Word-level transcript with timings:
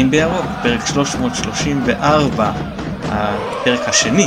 פותחים 0.00 0.10
בירוק, 0.10 0.46
פרק 0.62 0.86
334, 0.86 2.52
הפרק 3.04 3.88
השני 3.88 4.26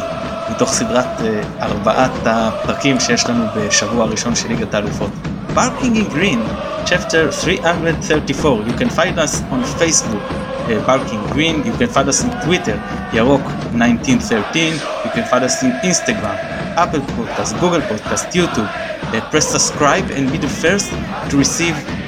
מתוך 0.49 0.73
סדרת 0.73 1.19
uh, 1.19 1.63
ארבעת 1.63 2.11
הפרקים 2.25 2.99
שיש 2.99 3.29
לנו 3.29 3.45
בשבוע 3.55 4.03
הראשון 4.03 4.35
של 4.35 4.47
ליגת 4.47 4.73
האלופות. 4.73 5.09
Barking 5.55 5.95
in 5.95 6.13
Green, 6.13 6.39
chapter 6.85 7.31
334, 7.31 8.63
you 8.67 8.73
can 8.73 8.89
find 8.89 9.17
us 9.17 9.41
on 9.51 9.63
Facebook, 9.79 10.23
uh, 10.29 10.87
Barking 10.87 11.23
Green, 11.33 11.63
you 11.65 11.73
can 11.79 11.89
find 11.95 12.09
us 12.09 12.23
on 12.23 12.45
Twitter, 12.45 12.77
ירוק 13.13 13.41
1913, 13.75 14.73
you 15.05 15.09
can 15.09 15.25
find 15.31 15.43
us 15.43 15.63
on 15.63 15.71
Instagram, 15.83 16.37
Apple 16.77 17.01
Podcast, 17.15 17.59
Google 17.59 17.81
Podcast, 17.81 18.25
YouTube. 18.35 18.69
Uh, 19.13 19.21
press 19.29 19.47
subscribe 19.47 20.07
and 20.17 20.31
be 20.31 20.37
the 20.37 20.53
first 20.63 20.89
to 21.29 21.37
receive 21.37 21.75
uh, 21.75 22.02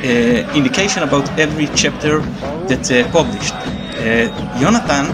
indication 0.55 1.03
about 1.03 1.25
every 1.39 1.67
chapter 1.75 2.19
that's 2.67 2.91
uh, 2.91 3.07
published. 3.11 3.53
Uh, 3.53 4.27
Jonathan 4.59 5.05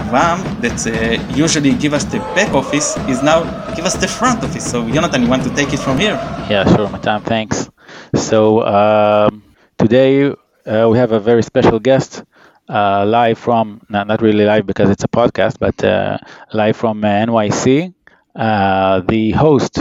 Avraham 0.00 0.38
that 0.60 0.78
uh, 0.86 1.36
usually 1.36 1.72
give 1.74 1.92
us 1.94 2.04
the 2.04 2.18
back 2.36 2.52
office 2.54 2.96
is 3.08 3.22
now 3.22 3.42
give 3.74 3.84
us 3.84 3.94
the 3.94 4.08
front 4.08 4.42
office. 4.44 4.70
So 4.70 4.88
Jonathan, 4.90 5.22
you 5.22 5.28
want 5.28 5.44
to 5.44 5.50
take 5.50 5.72
it 5.72 5.78
from 5.80 5.98
here? 5.98 6.14
Yeah, 6.50 6.64
sure, 6.74 6.88
Matan, 6.88 7.22
thanks. 7.22 7.68
So 8.14 8.62
um, 8.66 9.42
today 9.78 10.30
uh, 10.30 10.88
we 10.90 10.98
have 10.98 11.12
a 11.12 11.20
very 11.20 11.42
special 11.42 11.78
guest. 11.80 12.22
Uh, 12.68 13.04
live 13.06 13.38
from 13.38 13.80
not, 13.88 14.06
not 14.08 14.20
really 14.22 14.44
live 14.44 14.66
because 14.66 14.90
it's 14.90 15.04
a 15.04 15.08
podcast 15.08 15.56
but 15.60 15.82
uh, 15.84 16.18
live 16.52 16.76
from 16.76 17.04
uh, 17.04 17.08
nyc 17.08 17.94
uh, 18.34 19.00
the 19.08 19.30
host 19.32 19.78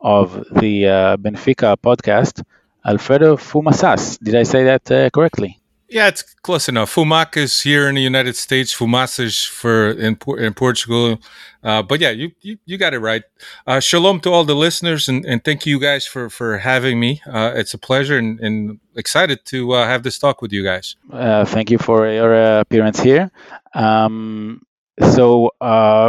of 0.00 0.34
the 0.60 0.86
uh, 0.88 1.16
benfica 1.16 1.76
podcast 1.76 2.42
alfredo 2.84 3.36
fumasas 3.36 4.18
did 4.22 4.34
i 4.34 4.42
say 4.42 4.64
that 4.64 5.10
correctly 5.12 5.58
yeah, 5.94 6.08
it's 6.08 6.22
close 6.22 6.68
enough. 6.68 6.92
Fumac 6.92 7.36
is 7.36 7.60
here 7.60 7.88
in 7.88 7.94
the 7.94 8.02
United 8.02 8.34
States. 8.34 8.74
Fumasas 8.74 9.48
for 9.48 9.90
in, 9.92 10.18
in 10.38 10.54
Portugal. 10.54 11.20
Uh, 11.62 11.82
but 11.82 12.00
yeah, 12.00 12.10
you, 12.10 12.32
you, 12.40 12.58
you 12.66 12.76
got 12.78 12.94
it 12.94 12.98
right. 12.98 13.22
Uh, 13.64 13.78
shalom 13.78 14.18
to 14.20 14.30
all 14.30 14.44
the 14.44 14.56
listeners, 14.56 15.08
and, 15.08 15.24
and 15.24 15.44
thank 15.44 15.66
you 15.66 15.78
guys 15.78 16.04
for 16.04 16.28
for 16.28 16.58
having 16.58 16.98
me. 16.98 17.22
Uh, 17.26 17.52
it's 17.54 17.74
a 17.74 17.78
pleasure, 17.78 18.18
and, 18.18 18.40
and 18.40 18.80
excited 18.96 19.44
to 19.44 19.72
uh, 19.72 19.86
have 19.86 20.02
this 20.02 20.18
talk 20.18 20.42
with 20.42 20.52
you 20.52 20.64
guys. 20.64 20.96
Uh, 21.12 21.44
thank 21.44 21.70
you 21.70 21.78
for 21.78 22.10
your 22.10 22.34
uh, 22.34 22.60
appearance 22.60 22.98
here. 22.98 23.30
Um, 23.74 24.62
so 25.12 25.50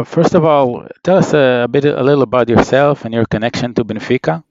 first 0.07 0.33
of 0.33 0.45
all, 0.45 0.87
tell 1.03 1.17
us 1.17 1.33
a, 1.33 1.63
a 1.65 1.67
bit, 1.67 1.85
a 1.85 2.01
little 2.01 2.23
about 2.23 2.49
yourself 2.49 3.05
and 3.05 3.13
your 3.13 3.25
connection 3.25 3.73
to 3.75 3.85
Benfica. 3.85 4.43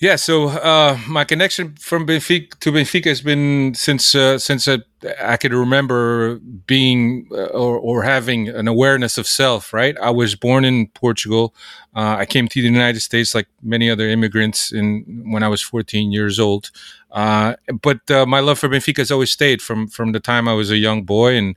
Yeah, 0.00 0.14
so 0.14 0.48
uh, 0.50 0.96
my 1.08 1.24
connection 1.24 1.74
from 1.74 2.06
Benfica 2.06 2.56
to 2.60 2.70
Benfica 2.70 3.06
has 3.06 3.20
been 3.20 3.74
since 3.74 4.14
uh, 4.14 4.38
since 4.38 4.68
I, 4.68 4.78
I 5.20 5.36
could 5.36 5.52
remember 5.52 6.36
being 6.38 7.28
uh, 7.32 7.46
or, 7.46 7.76
or 7.78 8.02
having 8.04 8.48
an 8.48 8.68
awareness 8.68 9.18
of 9.18 9.26
self. 9.26 9.72
Right, 9.72 9.98
I 9.98 10.10
was 10.10 10.36
born 10.36 10.64
in 10.64 10.86
Portugal. 10.88 11.52
Uh, 11.96 12.14
I 12.16 12.26
came 12.26 12.46
to 12.46 12.60
the 12.62 12.68
United 12.68 13.00
States 13.00 13.34
like 13.34 13.48
many 13.60 13.90
other 13.90 14.08
immigrants 14.08 14.70
in 14.70 15.24
when 15.32 15.42
I 15.42 15.48
was 15.48 15.62
14 15.62 16.12
years 16.12 16.38
old. 16.38 16.70
Uh, 17.10 17.56
but 17.82 18.08
uh, 18.08 18.24
my 18.24 18.38
love 18.38 18.60
for 18.60 18.68
Benfica 18.68 18.98
has 18.98 19.10
always 19.10 19.32
stayed 19.32 19.60
from 19.60 19.88
from 19.88 20.12
the 20.12 20.20
time 20.20 20.46
I 20.46 20.52
was 20.52 20.70
a 20.70 20.76
young 20.76 21.02
boy, 21.02 21.34
and 21.34 21.56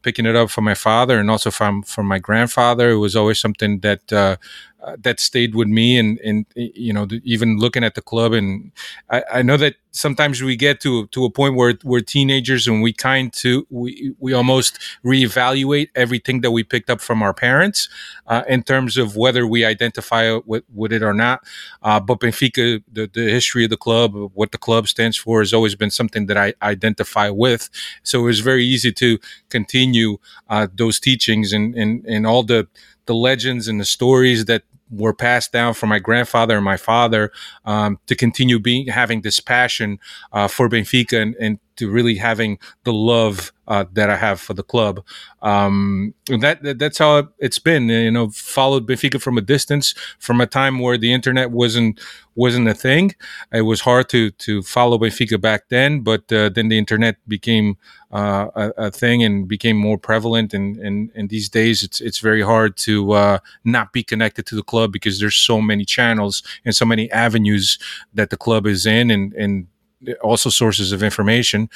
picking 0.00 0.24
it 0.24 0.36
up 0.36 0.48
from 0.48 0.64
my 0.64 0.74
father 0.74 1.18
and 1.18 1.30
also 1.30 1.50
from 1.50 1.82
from 1.82 2.06
my 2.06 2.18
grandfather. 2.18 2.92
It 2.92 2.98
was 2.98 3.14
always 3.14 3.38
something 3.38 3.80
that 3.80 4.38
uh, 4.84 4.96
that 5.00 5.18
stayed 5.18 5.54
with 5.54 5.68
me 5.68 5.98
and 5.98 6.18
and 6.20 6.44
you 6.54 6.92
know 6.92 7.06
even 7.22 7.58
looking 7.58 7.82
at 7.82 7.94
the 7.94 8.02
club. 8.02 8.32
And 8.32 8.70
I, 9.08 9.22
I, 9.32 9.42
know 9.42 9.56
that 9.56 9.76
sometimes 9.92 10.42
we 10.42 10.56
get 10.56 10.80
to 10.80 11.06
to 11.06 11.24
a 11.24 11.30
point 11.30 11.54
where 11.54 11.74
we're 11.82 12.00
teenagers 12.00 12.66
and 12.68 12.82
we 12.82 12.92
kind 12.92 13.32
to 13.32 13.66
we 13.70 14.14
we 14.18 14.34
almost 14.34 14.78
reevaluate 15.04 15.88
everything 15.94 16.42
that 16.42 16.50
we 16.50 16.62
picked 16.62 16.90
up 16.90 17.00
from 17.00 17.22
our 17.22 17.32
parents 17.32 17.88
uh, 18.26 18.42
in 18.46 18.62
terms 18.62 18.98
of 18.98 19.16
whether 19.16 19.46
we 19.46 19.64
identify 19.64 20.38
with, 20.44 20.64
with 20.74 20.92
it 20.92 21.02
or 21.02 21.14
not. 21.14 21.42
Uh, 21.82 21.98
but 21.98 22.20
Benfica 22.20 22.82
the, 22.92 23.10
the 23.12 23.30
history 23.30 23.64
of 23.64 23.70
the 23.70 23.78
club 23.78 24.12
what 24.34 24.52
the 24.52 24.58
club 24.58 24.86
stands 24.86 25.16
for 25.16 25.40
has 25.40 25.54
always 25.54 25.74
been 25.74 25.90
something 25.90 26.26
that 26.26 26.36
I 26.36 26.52
identify 26.60 27.30
with. 27.30 27.70
So 28.02 28.20
it 28.20 28.24
was 28.24 28.40
very 28.40 28.64
easy 28.66 28.92
to 28.92 29.18
continue 29.48 30.18
uh, 30.50 30.66
those 30.74 31.00
teachings 31.00 31.54
and 31.54 31.74
and 31.74 32.04
and 32.04 32.26
all 32.26 32.42
the 32.42 32.68
the 33.06 33.14
legends 33.14 33.68
and 33.68 33.80
the 33.80 33.84
stories 33.84 34.46
that 34.46 34.62
were 34.90 35.14
passed 35.14 35.52
down 35.52 35.74
from 35.74 35.88
my 35.88 35.98
grandfather 35.98 36.56
and 36.56 36.64
my 36.64 36.76
father 36.76 37.32
um, 37.64 37.98
to 38.06 38.14
continue 38.14 38.58
being 38.58 38.86
having 38.88 39.22
this 39.22 39.40
passion 39.40 39.98
uh, 40.32 40.48
for 40.48 40.68
Benfica 40.68 41.20
and, 41.20 41.34
and 41.40 41.58
to 41.76 41.90
really 41.90 42.16
having 42.16 42.58
the 42.84 42.92
love 42.92 43.52
uh, 43.66 43.84
that 43.92 44.10
I 44.10 44.16
have 44.16 44.40
for 44.40 44.54
the 44.54 44.62
club. 44.62 45.04
Um, 45.42 46.14
that, 46.26 46.62
that, 46.62 46.78
that's 46.78 46.98
how 46.98 47.28
it's 47.38 47.58
been. 47.58 47.88
You 47.88 48.10
know, 48.10 48.28
followed 48.30 48.86
Benfica 48.86 49.20
from 49.20 49.38
a 49.38 49.40
distance, 49.40 49.94
from 50.18 50.40
a 50.40 50.46
time 50.46 50.78
where 50.78 50.98
the 50.98 51.12
internet 51.12 51.50
wasn't 51.50 52.00
wasn't 52.36 52.68
a 52.68 52.74
thing. 52.74 53.14
It 53.52 53.62
was 53.62 53.80
hard 53.80 54.08
to 54.10 54.30
to 54.30 54.62
follow 54.62 54.98
Benfica 54.98 55.40
back 55.40 55.68
then, 55.68 56.00
but 56.00 56.30
uh, 56.32 56.48
then 56.50 56.68
the 56.68 56.78
internet 56.78 57.16
became 57.26 57.76
uh, 58.12 58.48
a, 58.54 58.72
a, 58.76 58.90
thing 58.90 59.24
and 59.24 59.48
became 59.48 59.76
more 59.76 59.98
prevalent. 59.98 60.52
And, 60.52 60.76
and 60.76 61.10
and 61.14 61.28
these 61.30 61.48
days, 61.48 61.82
it's 61.82 62.00
it's 62.00 62.18
very 62.18 62.42
hard 62.42 62.76
to 62.78 63.12
uh, 63.12 63.38
not 63.64 63.92
be 63.92 64.02
connected 64.02 64.46
to 64.46 64.56
the 64.56 64.62
club 64.62 64.92
because 64.92 65.20
there's 65.20 65.36
so 65.36 65.60
many 65.60 65.84
channels 65.84 66.42
and 66.64 66.74
so 66.74 66.84
many 66.84 67.10
avenues 67.10 67.78
that 68.12 68.30
the 68.30 68.36
club 68.36 68.66
is 68.66 68.84
in, 68.86 69.10
and 69.10 69.32
and 69.34 69.68
also 70.22 70.50
sources 70.50 70.92
of 70.92 71.02
information. 71.02 71.68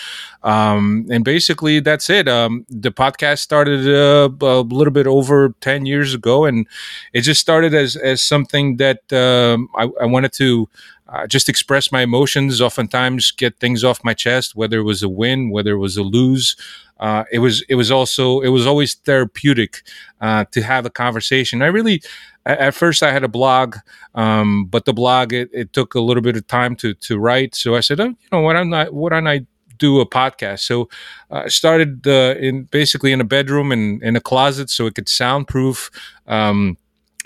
Um, 0.43 1.07
and 1.11 1.25
basically, 1.25 1.81
that's 1.81 2.11
it. 2.11 2.29
Um, 2.29 2.67
the 2.69 2.91
podcast 2.91 3.39
started 3.39 3.87
uh, 3.89 4.29
a 4.41 4.61
little 4.61 4.93
bit 4.93 5.07
over 5.07 5.55
10 5.61 5.87
years 5.87 6.15
ago, 6.15 6.45
and 6.45 6.67
it 7.13 7.23
just 7.23 7.41
started 7.41 7.75
as, 7.75 7.97
as 7.97 8.23
something 8.23 8.77
that 8.77 9.13
um, 9.13 9.69
I, 9.77 9.89
I, 10.01 10.07
wanted 10.07 10.33
to. 10.35 10.69
Uh, 11.11 11.27
just 11.27 11.49
express 11.49 11.91
my 11.91 12.03
emotions, 12.03 12.61
oftentimes 12.61 13.31
get 13.31 13.59
things 13.61 13.83
off 13.83 14.05
my 14.05 14.13
chest, 14.13 14.55
whether 14.55 14.81
it 14.81 14.83
was 14.83 15.03
a 15.03 15.09
win, 15.09 15.49
whether 15.49 15.73
it 15.73 15.79
was 15.79 15.97
a 15.97 16.03
lose. 16.03 16.55
Uh, 16.99 17.25
it 17.31 17.39
was 17.39 17.63
it 17.69 17.77
was 17.77 17.91
also 17.91 18.41
it 18.41 18.49
was 18.49 18.67
always 18.67 18.95
therapeutic 18.95 19.83
uh, 20.21 20.45
to 20.51 20.63
have 20.63 20.87
a 20.87 20.91
conversation. 20.91 21.63
I 21.63 21.67
really 21.67 22.03
at 22.45 22.75
first 22.75 23.03
I 23.03 23.13
had 23.13 23.25
a 23.25 23.29
blog, 23.29 23.77
um, 24.15 24.67
but 24.67 24.85
the 24.85 24.93
blog 24.93 25.33
it, 25.33 25.51
it, 25.53 25.73
took 25.73 25.95
a 25.95 26.01
little 26.01 26.23
bit 26.23 26.37
of 26.37 26.47
time 26.47 26.77
to 26.77 26.95
to 26.95 27.19
write. 27.19 27.55
So 27.55 27.75
I 27.75 27.81
said, 27.81 28.01
oh, 28.01 28.07
you 28.07 28.17
know, 28.33 28.41
why 28.41 28.55
don't 28.55 28.73
I 28.73 28.87
why 28.87 29.11
don't 29.11 29.29
I 29.29 29.47
do 29.77 30.01
a 30.01 30.07
podcast? 30.07 30.61
So 30.61 30.89
uh, 31.31 31.43
I 31.45 31.49
started 31.49 32.07
uh, 32.07 32.35
in 32.39 32.65
basically 32.65 33.13
in 33.13 33.21
a 33.21 33.25
bedroom 33.25 33.71
and 33.71 34.03
in 34.03 34.17
a 34.17 34.21
closet, 34.21 34.71
so 34.71 34.87
it 34.87 34.95
could 34.95 35.09
soundproof. 35.09 35.91
Um, 36.27 36.79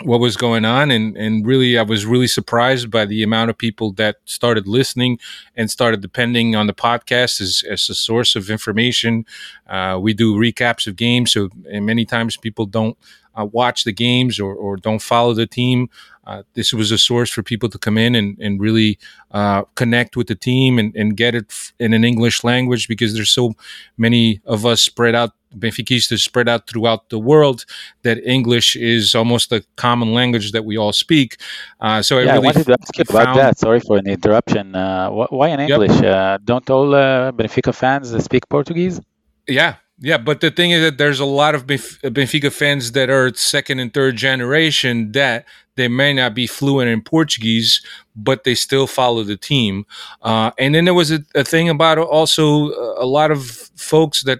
what 0.05 0.19
was 0.19 0.37
going 0.37 0.65
on 0.65 0.91
and 0.91 1.15
and 1.17 1.45
really 1.45 1.77
I 1.77 1.83
was 1.83 2.05
really 2.05 2.27
surprised 2.27 2.91
by 2.91 3.05
the 3.05 3.23
amount 3.23 3.49
of 3.49 3.57
people 3.57 3.91
that 3.93 4.17
started 4.25 4.67
listening 4.67 5.19
and 5.55 5.69
started 5.71 6.01
depending 6.01 6.55
on 6.55 6.67
the 6.67 6.73
podcast 6.73 7.41
as, 7.41 7.63
as 7.69 7.89
a 7.89 7.95
source 7.95 8.35
of 8.35 8.49
information. 8.49 9.25
Uh, 9.67 9.97
we 10.01 10.13
do 10.13 10.35
recaps 10.35 10.87
of 10.87 10.95
games, 10.95 11.31
so 11.31 11.49
many 11.65 12.05
times 12.05 12.37
people 12.37 12.65
don't 12.65 12.97
uh, 13.35 13.45
watch 13.45 13.83
the 13.83 13.93
games 13.93 14.39
or, 14.39 14.53
or 14.53 14.77
don't 14.77 15.01
follow 15.01 15.33
the 15.33 15.47
team. 15.47 15.89
Uh, 16.25 16.43
this 16.53 16.73
was 16.73 16.91
a 16.91 16.97
source 16.97 17.29
for 17.29 17.43
people 17.43 17.69
to 17.69 17.77
come 17.77 17.97
in 17.97 18.15
and, 18.15 18.37
and 18.39 18.61
really 18.61 18.97
uh, 19.31 19.63
connect 19.75 20.15
with 20.15 20.27
the 20.27 20.35
team 20.35 20.79
and, 20.79 20.95
and 20.95 21.17
get 21.17 21.35
it 21.35 21.51
in 21.79 21.93
an 21.93 22.03
English 22.03 22.43
language 22.43 22.87
because 22.87 23.13
there's 23.13 23.29
so 23.29 23.53
many 23.97 24.41
of 24.45 24.65
us 24.65 24.81
spread 24.81 25.15
out 25.15 25.31
Benfiquistas 25.57 26.19
spread 26.19 26.49
out 26.49 26.67
throughout 26.67 27.09
the 27.09 27.19
world 27.19 27.65
that 28.01 28.17
English 28.25 28.75
is 28.75 29.15
almost 29.15 29.51
a 29.51 29.63
common 29.75 30.13
language 30.13 30.51
that 30.51 30.65
we 30.65 30.77
all 30.77 30.93
speak. 30.93 31.37
Uh, 31.79 32.01
so 32.01 32.17
I 32.17 32.23
yeah, 32.23 32.33
really 32.33 32.37
I 32.37 32.45
wanted 32.47 32.65
to 32.65 32.77
ask 32.81 32.97
you 32.97 33.05
about 33.07 33.35
that. 33.35 33.57
Sorry 33.57 33.79
for 33.79 34.01
the 34.01 34.11
interruption. 34.11 34.75
Uh, 34.75 35.09
why 35.09 35.49
in 35.49 35.59
English? 35.59 35.91
Yep. 35.91 36.03
Uh, 36.03 36.37
don't 36.43 36.69
all 36.69 36.95
uh, 36.95 37.31
Benfica 37.31 37.73
fans 37.73 38.23
speak 38.23 38.49
Portuguese? 38.49 38.99
Yeah, 39.47 39.75
yeah, 39.99 40.17
but 40.17 40.41
the 40.41 40.51
thing 40.51 40.71
is 40.71 40.81
that 40.81 40.97
there's 40.97 41.19
a 41.19 41.25
lot 41.25 41.55
of 41.55 41.65
Benfica 41.67 42.51
fans 42.51 42.93
that 42.93 43.09
are 43.09 43.33
second 43.35 43.79
and 43.79 43.93
third 43.93 44.15
generation 44.15 45.11
that 45.11 45.45
they 45.75 45.87
may 45.87 46.13
not 46.13 46.33
be 46.33 46.47
fluent 46.47 46.89
in 46.89 47.01
Portuguese, 47.01 47.81
but 48.15 48.43
they 48.43 48.55
still 48.55 48.87
follow 48.87 49.23
the 49.23 49.37
team. 49.37 49.85
Uh, 50.21 50.51
and 50.57 50.75
then 50.75 50.85
there 50.85 50.93
was 50.93 51.11
a, 51.11 51.19
a, 51.35 51.43
thing 51.43 51.69
about 51.69 51.97
also 51.97 52.69
a 53.01 53.05
lot 53.05 53.31
of 53.31 53.45
folks 53.75 54.23
that 54.23 54.39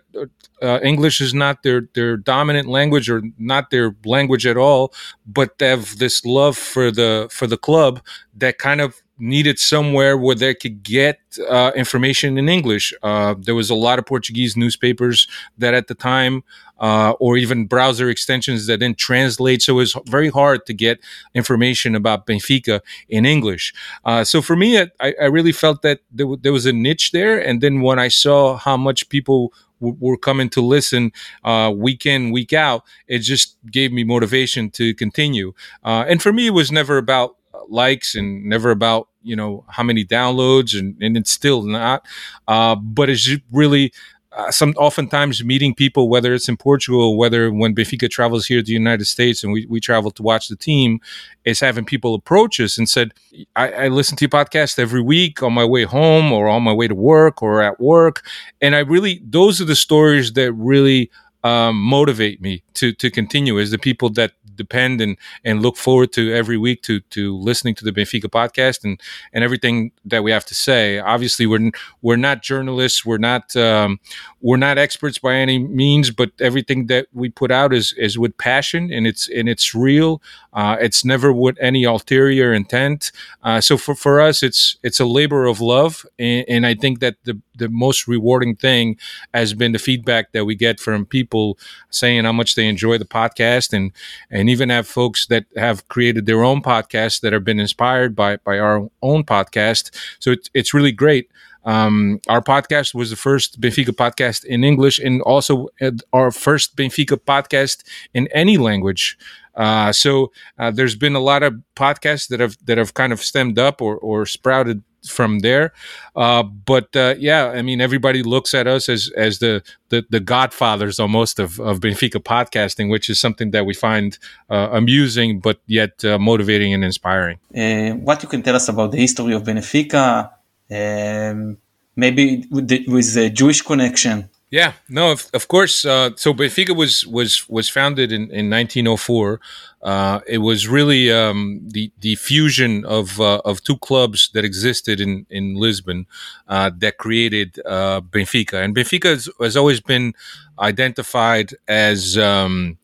uh, 0.61 0.79
English 0.81 1.19
is 1.19 1.33
not 1.33 1.61
their 1.63 1.89
their 1.93 2.15
dominant 2.15 2.69
language 2.69 3.09
or 3.09 3.21
not 3.37 3.69
their 3.69 3.95
language 4.05 4.45
at 4.45 4.57
all, 4.57 4.93
but 5.27 5.57
they 5.57 5.67
have 5.67 5.97
this 5.97 6.23
love 6.23 6.57
for 6.57 6.89
the 6.89 7.27
for 7.29 7.47
the 7.47 7.57
club 7.57 8.01
that 8.35 8.57
kind 8.57 8.79
of 8.79 9.02
needed 9.17 9.59
somewhere 9.59 10.17
where 10.17 10.35
they 10.35 10.53
could 10.53 10.83
get 10.83 11.19
uh, 11.47 11.71
information 11.75 12.37
in 12.37 12.49
English. 12.49 12.93
Uh, 13.03 13.35
there 13.37 13.55
was 13.55 13.69
a 13.69 13.75
lot 13.75 13.99
of 13.99 14.05
Portuguese 14.05 14.57
newspapers 14.57 15.27
that 15.57 15.73
at 15.73 15.87
the 15.87 15.95
time, 15.95 16.43
uh, 16.79 17.11
or 17.19 17.37
even 17.37 17.65
browser 17.65 18.09
extensions 18.09 18.67
that 18.67 18.79
didn't 18.79 18.97
translate. 18.97 19.61
So 19.61 19.73
it 19.73 19.75
was 19.77 19.95
very 20.07 20.29
hard 20.29 20.65
to 20.65 20.73
get 20.73 20.99
information 21.33 21.95
about 21.95 22.25
Benfica 22.25 22.81
in 23.07 23.25
English. 23.25 23.73
Uh, 24.03 24.23
so 24.23 24.41
for 24.41 24.55
me, 24.55 24.79
I, 24.79 24.87
I, 24.99 25.25
really 25.25 25.51
felt 25.51 25.81
that 25.83 25.99
there, 26.11 26.25
w- 26.25 26.41
there 26.41 26.51
was 26.51 26.65
a 26.65 26.73
niche 26.73 27.11
there. 27.11 27.39
And 27.39 27.61
then 27.61 27.81
when 27.81 27.99
I 27.99 28.07
saw 28.07 28.57
how 28.57 28.75
much 28.75 29.07
people 29.09 29.53
were 29.79 30.17
coming 30.17 30.49
to 30.49 30.61
listen 30.61 31.11
uh, 31.43 31.71
week 31.75 32.05
in, 32.05 32.31
week 32.31 32.53
out, 32.53 32.83
it 33.07 33.19
just 33.19 33.57
gave 33.69 33.91
me 33.91 34.03
motivation 34.03 34.69
to 34.71 34.93
continue. 34.95 35.53
Uh, 35.83 36.05
and 36.07 36.21
for 36.21 36.33
me, 36.33 36.47
it 36.47 36.53
was 36.53 36.71
never 36.71 36.97
about 36.97 37.35
likes 37.71 38.15
and 38.15 38.45
never 38.45 38.71
about 38.71 39.09
you 39.21 39.35
know 39.35 39.65
how 39.69 39.83
many 39.83 40.05
downloads, 40.05 40.77
and, 40.77 41.01
and 41.01 41.17
it's 41.17 41.31
still 41.31 41.63
not. 41.63 42.05
Uh, 42.47 42.75
but 42.75 43.09
it's 43.09 43.29
really 43.51 43.91
uh, 44.35 44.51
some 44.51 44.73
oftentimes 44.77 45.43
meeting 45.43 45.75
people, 45.75 46.09
whether 46.09 46.33
it's 46.33 46.49
in 46.49 46.57
Portugal, 46.57 47.17
whether 47.17 47.51
when 47.51 47.75
Benfica 47.75 48.09
travels 48.09 48.47
here 48.47 48.59
to 48.59 48.65
the 48.65 48.73
United 48.73 49.05
States 49.05 49.43
and 49.43 49.53
we, 49.53 49.65
we 49.67 49.79
travel 49.79 50.09
to 50.11 50.23
watch 50.23 50.47
the 50.47 50.55
team, 50.55 50.99
is 51.45 51.59
having 51.59 51.85
people 51.85 52.15
approach 52.15 52.59
us 52.59 52.77
and 52.77 52.89
said, 52.89 53.13
I, 53.55 53.71
I 53.71 53.87
listen 53.89 54.17
to 54.17 54.23
your 54.23 54.29
podcast 54.29 54.79
every 54.79 55.01
week 55.01 55.43
on 55.43 55.53
my 55.53 55.65
way 55.65 55.83
home 55.83 56.31
or 56.31 56.47
on 56.47 56.63
my 56.63 56.73
way 56.73 56.87
to 56.87 56.95
work 56.95 57.43
or 57.43 57.61
at 57.61 57.79
work. 57.79 58.25
And 58.59 58.75
I 58.75 58.79
really, 58.79 59.21
those 59.23 59.61
are 59.61 59.65
the 59.65 59.75
stories 59.75 60.33
that 60.33 60.51
really 60.53 61.11
um, 61.43 61.79
motivate 61.79 62.41
me 62.41 62.62
to 62.75 62.93
to 62.93 63.09
continue 63.11 63.57
is 63.57 63.71
the 63.71 63.77
people 63.77 64.09
that 64.11 64.33
depend 64.55 65.01
and 65.01 65.17
and 65.43 65.61
look 65.61 65.77
forward 65.77 66.11
to 66.13 66.33
every 66.33 66.57
week 66.57 66.81
to 66.83 66.99
to 66.99 67.37
listening 67.37 67.75
to 67.75 67.85
the 67.85 67.91
Benfica 67.91 68.25
podcast 68.25 68.83
and 68.83 68.99
and 69.33 69.43
everything 69.43 69.91
that 70.05 70.23
we 70.23 70.31
have 70.31 70.45
to 70.45 70.55
say. 70.55 70.99
Obviously, 70.99 71.45
we're 71.45 71.71
we're 72.01 72.17
not 72.17 72.41
journalists, 72.43 73.05
we're 73.05 73.17
not 73.17 73.55
um, 73.55 73.99
we're 74.41 74.57
not 74.57 74.77
experts 74.77 75.17
by 75.17 75.35
any 75.35 75.59
means, 75.59 76.11
but 76.11 76.31
everything 76.39 76.87
that 76.87 77.07
we 77.13 77.29
put 77.29 77.51
out 77.51 77.73
is 77.73 77.93
is 77.97 78.17
with 78.17 78.37
passion 78.37 78.91
and 78.91 79.07
it's 79.07 79.29
and 79.29 79.49
it's 79.49 79.73
real. 79.73 80.21
Uh, 80.53 80.77
it's 80.79 81.03
never 81.03 81.33
with 81.33 81.57
any 81.59 81.83
ulterior 81.83 82.53
intent. 82.53 83.11
Uh, 83.41 83.59
so 83.59 83.77
for 83.77 83.95
for 83.95 84.21
us, 84.21 84.43
it's 84.43 84.77
it's 84.83 84.99
a 84.99 85.05
labor 85.05 85.45
of 85.45 85.59
love, 85.59 86.05
and, 86.19 86.45
and 86.47 86.65
I 86.65 86.75
think 86.75 86.99
that 86.99 87.15
the 87.23 87.41
the 87.55 87.69
most 87.69 88.07
rewarding 88.07 88.55
thing 88.55 88.97
has 89.33 89.53
been 89.53 89.71
the 89.71 89.79
feedback 89.79 90.31
that 90.31 90.45
we 90.45 90.55
get 90.55 90.79
from 90.79 91.05
people 91.05 91.57
saying 91.89 92.23
how 92.23 92.31
much 92.31 92.55
they 92.55 92.62
enjoy 92.67 92.97
the 92.97 93.05
podcast 93.05 93.73
and 93.73 93.91
and 94.29 94.49
even 94.49 94.69
have 94.69 94.87
folks 94.87 95.27
that 95.27 95.45
have 95.55 95.87
created 95.87 96.25
their 96.25 96.43
own 96.43 96.61
podcasts 96.61 97.21
that 97.21 97.33
have 97.33 97.43
been 97.43 97.59
inspired 97.59 98.15
by 98.15 98.37
by 98.37 98.59
our 98.59 98.89
own 99.01 99.23
podcast. 99.23 99.91
So 100.19 100.31
it's, 100.31 100.49
it's 100.53 100.73
really 100.73 100.91
great 100.91 101.29
um, 101.65 102.19
our 102.27 102.41
podcast 102.41 102.93
was 102.93 103.09
the 103.09 103.15
first 103.15 103.59
Benfica 103.59 103.89
podcast 103.89 104.45
in 104.45 104.63
English 104.63 104.99
and 104.99 105.21
also 105.21 105.67
our 106.11 106.31
first 106.31 106.75
Benfica 106.75 107.17
podcast 107.17 107.83
in 108.13 108.27
any 108.33 108.57
language. 108.57 109.17
Uh, 109.55 109.91
so 109.91 110.31
uh, 110.57 110.71
there's 110.71 110.95
been 110.95 111.15
a 111.15 111.19
lot 111.19 111.43
of 111.43 111.53
podcasts 111.75 112.27
that 112.29 112.39
have 112.39 112.57
that 112.65 112.77
have 112.77 112.93
kind 112.93 113.13
of 113.13 113.21
stemmed 113.21 113.59
up 113.59 113.81
or, 113.81 113.97
or 113.97 114.25
sprouted 114.25 114.83
from 115.07 115.39
there. 115.39 115.73
Uh, 116.15 116.43
but 116.43 116.95
uh, 116.95 117.15
yeah, 117.19 117.49
I 117.49 117.61
mean, 117.61 117.81
everybody 117.81 118.23
looks 118.23 118.53
at 118.53 118.67
us 118.67 118.89
as 118.89 119.11
as 119.15 119.39
the 119.39 119.61
the, 119.89 120.05
the 120.09 120.19
godfathers 120.19 120.99
almost 120.99 121.39
of, 121.39 121.59
of 121.59 121.79
Benfica 121.79 122.21
podcasting, 122.21 122.89
which 122.89 123.09
is 123.09 123.19
something 123.19 123.51
that 123.51 123.65
we 123.65 123.73
find 123.73 124.17
uh, 124.49 124.69
amusing, 124.71 125.39
but 125.39 125.59
yet 125.67 126.03
uh, 126.03 126.17
motivating 126.17 126.73
and 126.73 126.83
inspiring. 126.83 127.37
Uh, 127.55 127.91
what 127.97 128.23
you 128.23 128.29
can 128.29 128.41
tell 128.41 128.55
us 128.55 128.67
about 128.69 128.91
the 128.91 128.97
history 128.97 129.33
of 129.33 129.43
Benfica, 129.43 130.31
um, 130.71 131.57
maybe 131.95 132.45
with 132.49 132.67
the, 132.67 132.85
the 132.85 133.29
Jewish 133.29 133.61
connection. 133.61 134.29
Yeah, 134.53 134.73
no, 134.87 135.11
of, 135.11 135.31
of 135.33 135.47
course. 135.47 135.83
Uh, 135.83 136.11
so 136.15 136.31
Benfica 136.31 136.75
was 136.75 137.07
was 137.07 137.49
was 137.49 137.69
founded 137.69 138.11
in, 138.11 138.29
in 138.29 138.51
1904. 138.51 139.39
Uh, 139.81 140.19
it 140.27 140.37
was 140.37 140.67
really 140.67 141.11
um, 141.11 141.61
the 141.63 141.91
the 142.01 142.13
fusion 142.17 142.85
of 142.85 143.19
uh, 143.19 143.41
of 143.45 143.63
two 143.63 143.77
clubs 143.77 144.29
that 144.35 144.45
existed 144.45 145.01
in 145.01 145.25
in 145.31 145.55
Lisbon 145.55 146.05
uh, 146.47 146.69
that 146.77 146.99
created 146.99 147.59
uh, 147.65 148.01
Benfica. 148.01 148.63
And 148.63 148.75
Benfica 148.75 149.05
has, 149.05 149.27
has, 149.41 149.57
always 149.57 149.81
been 149.81 150.13
identified 150.59 151.55
as 151.67 152.15
um, 152.19 152.77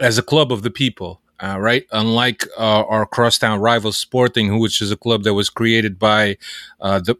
as 0.00 0.18
a 0.18 0.22
club 0.22 0.52
of 0.52 0.60
the 0.60 0.70
people. 0.70 1.22
Uh, 1.42 1.58
right, 1.58 1.84
unlike 1.90 2.46
our 2.56 3.06
crosstown 3.06 3.60
rival 3.60 3.92
Sporting, 3.92 4.48
who 4.48 4.58
which 4.58 4.80
is 4.80 4.92
a 4.92 4.96
club 4.96 5.24
that 5.24 5.34
was 5.34 5.50
created 5.50 5.98
by 5.98 6.36
the, 6.80 7.16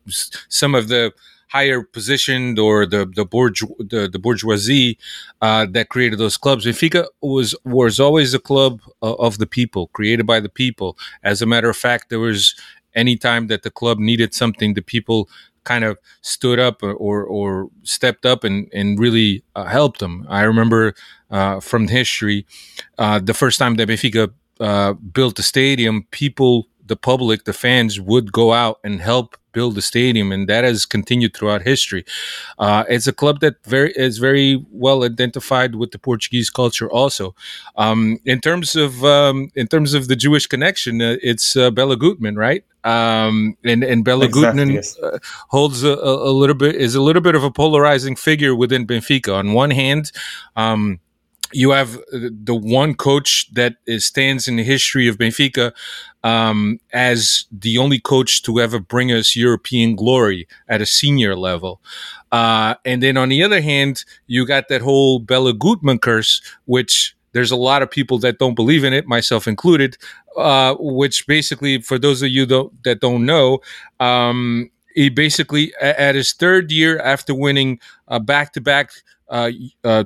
some 0.48 0.74
of 0.74 0.88
the 0.88 1.12
higher 1.54 1.82
positioned 1.82 2.58
or 2.58 2.84
the 2.84 3.06
the, 3.14 3.24
bourgeois, 3.24 3.74
the, 3.78 4.08
the 4.08 4.18
bourgeoisie 4.18 4.98
uh, 5.40 5.64
that 5.70 5.88
created 5.88 6.18
those 6.18 6.36
clubs. 6.36 6.66
Benfica 6.66 7.06
was 7.22 7.54
was 7.64 8.00
always 8.00 8.34
a 8.34 8.40
club 8.40 8.80
uh, 9.02 9.14
of 9.26 9.38
the 9.38 9.46
people, 9.46 9.86
created 9.88 10.26
by 10.26 10.40
the 10.40 10.48
people. 10.48 10.98
As 11.22 11.40
a 11.40 11.46
matter 11.46 11.70
of 11.70 11.76
fact, 11.76 12.10
there 12.10 12.18
was 12.18 12.54
any 12.94 13.16
time 13.16 13.46
that 13.48 13.62
the 13.62 13.70
club 13.70 13.98
needed 13.98 14.34
something, 14.34 14.74
the 14.74 14.82
people 14.82 15.28
kind 15.64 15.84
of 15.84 15.98
stood 16.22 16.58
up 16.58 16.82
or 16.82 17.24
or, 17.24 17.68
stepped 17.82 18.24
up 18.24 18.44
and 18.44 18.68
and 18.72 18.98
really 18.98 19.42
uh, 19.56 19.64
helped 19.64 20.00
them. 20.00 20.26
I 20.28 20.42
remember 20.42 20.94
uh, 21.30 21.60
from 21.60 21.88
history 21.88 22.46
uh, 22.98 23.18
the 23.18 23.34
first 23.34 23.58
time 23.58 23.74
that 23.76 23.88
Benfica 23.88 24.32
uh, 24.60 24.92
built 24.92 25.36
the 25.36 25.42
stadium, 25.42 26.06
people 26.10 26.68
the 26.86 26.96
public, 26.96 27.44
the 27.44 27.52
fans 27.52 27.98
would 27.98 28.30
go 28.30 28.52
out 28.52 28.78
and 28.84 29.00
help 29.00 29.36
build 29.52 29.74
the 29.74 29.82
stadium, 29.82 30.32
and 30.32 30.48
that 30.48 30.64
has 30.64 30.84
continued 30.84 31.34
throughout 31.34 31.62
history. 31.62 32.04
Uh, 32.58 32.84
it's 32.88 33.06
a 33.06 33.12
club 33.12 33.40
that 33.40 33.54
very 33.64 33.92
is 33.96 34.18
very 34.18 34.62
well 34.70 35.02
identified 35.02 35.76
with 35.76 35.92
the 35.92 35.98
Portuguese 35.98 36.50
culture. 36.50 36.90
Also, 36.90 37.34
um, 37.76 38.18
in 38.24 38.40
terms 38.40 38.76
of 38.76 39.04
um, 39.04 39.50
in 39.54 39.66
terms 39.66 39.94
of 39.94 40.08
the 40.08 40.16
Jewish 40.16 40.46
connection, 40.46 41.00
uh, 41.00 41.16
it's 41.22 41.54
Bela 41.54 41.96
Gutmann, 41.96 42.36
right? 42.36 42.64
Um, 42.84 43.56
and 43.64 43.82
and 43.82 44.04
Bela 44.04 44.26
exactly, 44.26 44.64
Gutmann 44.64 44.96
uh, 45.02 45.18
holds 45.48 45.82
a, 45.82 45.94
a, 45.94 46.32
little 46.32 46.54
bit 46.54 46.74
is 46.74 46.94
a 46.94 47.00
little 47.00 47.22
bit 47.22 47.34
of 47.34 47.42
a 47.42 47.50
polarizing 47.50 48.14
figure 48.14 48.54
within 48.54 48.86
Benfica. 48.86 49.34
On 49.34 49.54
one 49.54 49.70
hand, 49.70 50.12
um, 50.54 51.00
you 51.54 51.70
have 51.70 51.98
the 52.10 52.54
one 52.54 52.94
coach 52.94 53.48
that 53.54 53.76
is, 53.86 54.04
stands 54.04 54.48
in 54.48 54.56
the 54.56 54.64
history 54.64 55.08
of 55.08 55.16
Benfica 55.16 55.72
um, 56.24 56.80
as 56.92 57.46
the 57.52 57.78
only 57.78 58.00
coach 58.00 58.42
to 58.42 58.60
ever 58.60 58.80
bring 58.80 59.12
us 59.12 59.36
European 59.36 59.94
glory 59.94 60.48
at 60.68 60.82
a 60.82 60.86
senior 60.86 61.36
level. 61.36 61.80
Uh, 62.32 62.74
and 62.84 63.02
then 63.02 63.16
on 63.16 63.28
the 63.28 63.42
other 63.42 63.60
hand, 63.60 64.04
you 64.26 64.44
got 64.44 64.68
that 64.68 64.82
whole 64.82 65.20
Bela 65.20 65.54
Gutmann 65.54 66.00
curse, 66.00 66.42
which 66.64 67.13
there's 67.34 67.50
a 67.50 67.56
lot 67.56 67.82
of 67.82 67.90
people 67.90 68.18
that 68.20 68.38
don't 68.38 68.54
believe 68.54 68.84
in 68.84 68.94
it, 68.94 69.06
myself 69.06 69.46
included. 69.46 69.98
Uh, 70.36 70.74
which 70.80 71.26
basically, 71.28 71.80
for 71.80 71.96
those 71.96 72.20
of 72.20 72.28
you 72.28 72.44
don't, 72.44 72.82
that 72.82 73.00
don't 73.00 73.24
know, 73.24 73.60
um, 74.00 74.68
he 74.94 75.08
basically 75.08 75.72
at 75.80 76.14
his 76.16 76.32
third 76.32 76.72
year 76.72 76.98
after 77.00 77.34
winning 77.34 77.78
back 78.22 78.52
to 78.52 78.60
back 78.60 78.90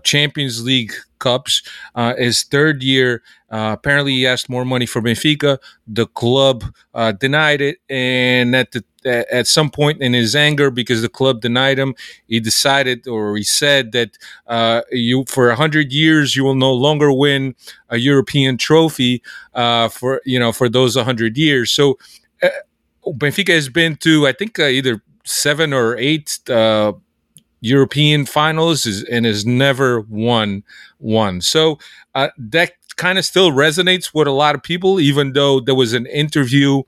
Champions 0.04 0.62
League 0.64 0.92
cups. 1.18 1.62
Uh, 1.94 2.14
his 2.16 2.42
third 2.42 2.82
year, 2.82 3.22
uh, 3.50 3.70
apparently 3.78 4.12
he 4.12 4.26
asked 4.26 4.48
more 4.48 4.64
money 4.64 4.86
for 4.86 5.00
Benfica. 5.00 5.58
The 5.86 6.06
club 6.06 6.64
uh, 6.94 7.12
denied 7.12 7.60
it, 7.60 7.78
and 7.88 8.54
at 8.54 8.72
the 8.72 8.84
at 9.04 9.46
some 9.46 9.70
point 9.70 10.02
in 10.02 10.12
his 10.12 10.36
anger, 10.36 10.70
because 10.70 11.00
the 11.00 11.08
club 11.08 11.40
denied 11.40 11.78
him, 11.78 11.94
he 12.26 12.40
decided 12.40 13.06
or 13.08 13.36
he 13.36 13.42
said 13.42 13.92
that 13.92 14.18
uh, 14.48 14.82
you 14.90 15.24
for 15.26 15.48
a 15.48 15.56
hundred 15.56 15.92
years 15.92 16.36
you 16.36 16.44
will 16.44 16.54
no 16.54 16.72
longer 16.72 17.10
win 17.10 17.54
a 17.88 17.96
European 17.96 18.58
trophy 18.58 19.22
uh, 19.54 19.88
for 19.88 20.20
you 20.24 20.38
know 20.38 20.52
for 20.52 20.68
those 20.68 20.96
hundred 20.96 21.38
years. 21.38 21.70
So 21.70 21.98
uh, 22.42 22.48
Benfica 23.06 23.54
has 23.54 23.68
been 23.68 23.96
to 23.96 24.26
I 24.26 24.32
think 24.32 24.58
either 24.58 25.02
seven 25.24 25.72
or 25.72 25.96
eight 25.96 26.38
European 27.60 28.24
finals 28.24 28.86
and 29.10 29.26
has 29.26 29.44
never 29.44 30.00
won 30.02 30.62
one. 30.98 31.40
So 31.40 31.78
uh, 32.14 32.28
that 32.38 32.72
kind 32.98 33.18
of 33.18 33.24
still 33.24 33.50
resonates 33.52 34.12
with 34.12 34.28
a 34.28 34.32
lot 34.32 34.54
of 34.54 34.62
people, 34.62 35.00
even 35.00 35.32
though 35.32 35.60
there 35.60 35.74
was 35.74 35.94
an 35.94 36.06
interview 36.06 36.82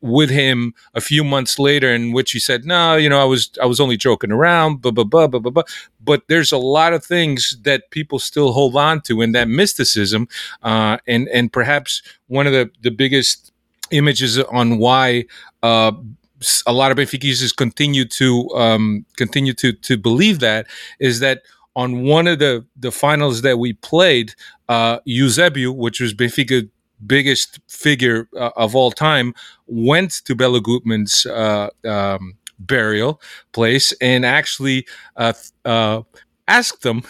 with 0.00 0.30
him 0.30 0.74
a 0.94 1.00
few 1.00 1.24
months 1.24 1.58
later 1.58 1.92
in 1.92 2.12
which 2.12 2.30
he 2.32 2.38
said, 2.38 2.64
"No, 2.64 2.96
you 2.96 3.08
know, 3.08 3.20
I 3.20 3.24
was 3.24 3.50
I 3.60 3.66
was 3.66 3.80
only 3.80 3.96
joking 3.96 4.30
around." 4.30 4.80
Blah 4.82 4.92
blah 4.92 5.04
blah 5.04 5.26
blah 5.26 5.40
blah. 5.40 5.50
blah. 5.50 5.62
But 6.00 6.22
there's 6.28 6.52
a 6.52 6.58
lot 6.58 6.92
of 6.92 7.04
things 7.04 7.58
that 7.62 7.90
people 7.90 8.18
still 8.20 8.52
hold 8.52 8.76
on 8.76 9.00
to 9.02 9.20
in 9.20 9.32
that 9.32 9.48
mysticism, 9.48 10.28
uh, 10.62 10.98
and 11.06 11.28
and 11.28 11.52
perhaps 11.52 12.02
one 12.28 12.46
of 12.46 12.52
the 12.52 12.70
the 12.82 12.90
biggest 12.90 13.52
images 13.90 14.38
on 14.38 14.78
why 14.78 15.24
uh, 15.62 15.92
a 16.66 16.72
lot 16.72 16.92
of 16.92 16.98
Benfiquistas 16.98 17.56
continue 17.56 18.04
to 18.04 18.48
um, 18.54 19.04
continue 19.16 19.52
to 19.54 19.72
to 19.72 19.96
believe 19.96 20.38
that 20.40 20.66
is 21.00 21.20
that 21.20 21.42
on 21.78 22.02
one 22.02 22.26
of 22.26 22.40
the 22.40 22.66
the 22.76 22.90
finals 22.90 23.42
that 23.42 23.58
we 23.58 23.72
played, 23.72 24.34
uh, 24.68 24.98
Eusebio, 25.04 25.70
which 25.70 26.00
was 26.00 26.12
Benfica 26.12 26.68
biggest 27.06 27.60
figure 27.68 28.28
uh, 28.36 28.50
of 28.56 28.74
all 28.74 28.90
time, 28.90 29.32
went 29.68 30.10
to 30.24 30.34
Bela 30.34 30.60
Gutmann's 30.60 31.24
uh, 31.26 31.68
um, 31.84 32.34
burial 32.58 33.20
place 33.52 33.92
and 34.00 34.26
actually 34.26 34.84
uh, 35.16 35.32
uh, 35.64 36.02
asked 36.48 36.82
them 36.82 37.02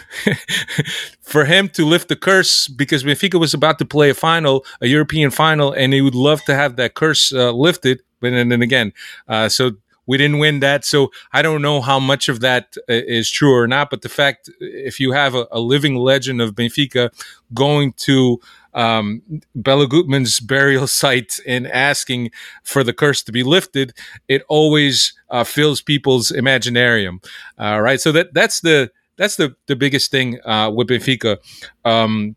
for 1.23 1.47
him 1.47 1.71
to 1.71 1.87
lift 1.87 2.09
the 2.09 2.17
curse 2.17 2.69
because 2.69 3.05
Benfica 3.05 3.41
was 3.41 3.55
about 3.55 3.79
to 3.79 3.87
play 3.87 4.11
a 4.11 4.15
final, 4.15 4.67
a 4.83 4.87
European 4.87 5.31
final, 5.31 5.73
and 5.73 5.95
he 5.95 6.03
would 6.03 6.15
love 6.15 6.45
to 6.45 6.55
have 6.55 6.77
that 6.77 6.93
curse 6.93 7.33
uh, 7.33 7.53
lifted. 7.53 8.03
But 8.21 8.35
and 8.35 8.53
then 8.53 8.61
again, 8.61 8.93
uh, 9.29 9.49
so 9.49 9.73
we 10.09 10.17
didn't 10.17 10.39
win 10.39 10.61
that. 10.61 10.85
So 10.85 11.13
I 11.33 11.43
don't 11.43 11.63
know 11.63 11.81
how 11.81 12.01
much 12.01 12.29
of 12.29 12.41
that 12.41 12.75
uh, 12.89 13.01
true 13.25 13.55
or 13.55 13.69
not. 13.69 13.91
But 13.91 14.03
the 14.03 14.09
fact, 14.09 14.51
if 14.59 14.99
you 14.99 15.13
have 15.13 15.35
a, 15.37 15.47
a 15.53 15.61
living 15.61 15.95
legend 15.97 16.41
of 16.41 16.55
Benfica 16.55 17.11
going 17.55 17.93
to 17.99 18.41
um, 18.75 19.23
Bela 19.55 19.87
Gutmann's 19.87 20.41
burial 20.41 20.87
site 21.03 21.39
and 21.47 21.69
asking 21.69 22.31
for 22.65 22.83
the 22.83 22.95
curse 22.95 23.23
to 23.25 23.33
be 23.33 23.43
lifted, 23.43 23.93
it 24.29 24.43
always 24.49 25.13
uh, 25.29 25.45
fills 25.45 25.83
people's 25.83 26.33
imaginarium. 26.33 27.23
Uh, 27.61 27.79
right. 27.81 28.01
So 28.01 28.11
that 28.13 28.33
that's 28.33 28.61
the 28.61 28.91
that's 29.19 29.37
the 29.37 29.55
the 29.67 29.77
biggest 29.77 30.11
thing 30.11 30.41
uh, 30.47 30.71
with 30.75 30.89
Benfica. 30.89 31.37
Um, 31.85 32.35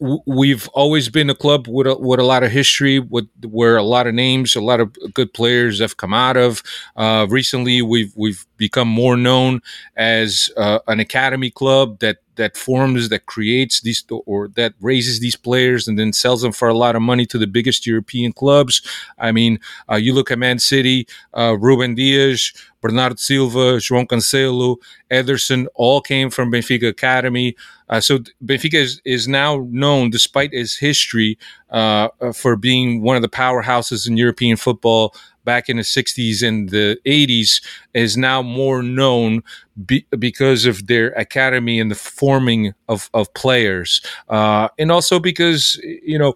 we've 0.00 0.68
always 0.68 1.08
been 1.08 1.30
a 1.30 1.34
club 1.34 1.66
with 1.68 1.86
a, 1.86 1.96
with 1.96 2.20
a 2.20 2.24
lot 2.24 2.42
of 2.42 2.50
history, 2.50 2.98
with 2.98 3.28
where 3.44 3.76
a 3.76 3.82
lot 3.82 4.06
of 4.06 4.14
names, 4.14 4.54
a 4.54 4.60
lot 4.60 4.80
of 4.80 4.96
good 5.14 5.32
players 5.32 5.80
have 5.80 5.96
come 5.96 6.14
out 6.14 6.36
of. 6.36 6.62
Uh, 6.96 7.26
recently, 7.28 7.82
we've 7.82 8.12
we've 8.16 8.46
become 8.56 8.88
more 8.88 9.16
known 9.16 9.60
as 9.96 10.50
uh, 10.56 10.78
an 10.88 11.00
academy 11.00 11.50
club 11.50 11.98
that 12.00 12.18
that 12.36 12.56
forms, 12.56 13.08
that 13.08 13.26
creates 13.26 13.80
these, 13.80 14.04
or 14.26 14.48
that 14.48 14.74
raises 14.80 15.20
these 15.20 15.36
players 15.36 15.88
and 15.88 15.98
then 15.98 16.12
sells 16.12 16.42
them 16.42 16.52
for 16.52 16.68
a 16.68 16.74
lot 16.74 16.94
of 16.94 17.02
money 17.02 17.26
to 17.26 17.38
the 17.38 17.46
biggest 17.46 17.86
European 17.86 18.32
clubs. 18.32 18.82
I 19.18 19.32
mean, 19.32 19.58
uh, 19.90 19.96
you 19.96 20.12
look 20.12 20.30
at 20.30 20.38
Man 20.38 20.58
City, 20.58 21.06
uh, 21.34 21.56
Ruben 21.58 21.94
Dias, 21.94 22.52
Bernardo 22.80 23.16
Silva, 23.16 23.78
João 23.78 24.06
Cancelo, 24.06 24.76
Ederson, 25.10 25.66
all 25.74 26.00
came 26.00 26.30
from 26.30 26.52
Benfica 26.52 26.88
Academy. 26.88 27.56
Uh, 27.88 28.00
so 28.00 28.18
Benfica 28.44 28.74
is, 28.74 29.00
is 29.04 29.28
now 29.28 29.66
known, 29.70 30.10
despite 30.10 30.52
its 30.52 30.76
history, 30.76 31.38
uh, 31.70 32.08
for 32.34 32.56
being 32.56 33.02
one 33.02 33.16
of 33.16 33.22
the 33.22 33.28
powerhouses 33.28 34.08
in 34.08 34.16
European 34.16 34.56
football 34.56 35.14
back 35.44 35.68
in 35.68 35.76
the 35.76 35.82
60s 35.82 36.46
and 36.46 36.70
the 36.70 36.98
80s 37.06 37.62
is 37.94 38.16
now 38.16 38.42
more 38.42 38.82
known 38.82 39.42
be, 39.86 40.04
because 40.18 40.66
of 40.66 40.88
their 40.88 41.12
academy 41.12 41.78
and 41.78 41.90
the 41.90 41.94
forming 41.94 42.74
of, 42.88 43.08
of 43.14 43.32
players. 43.34 44.02
Uh, 44.28 44.68
and 44.78 44.90
also 44.90 45.20
because, 45.20 45.80
you 45.82 46.18
know, 46.18 46.34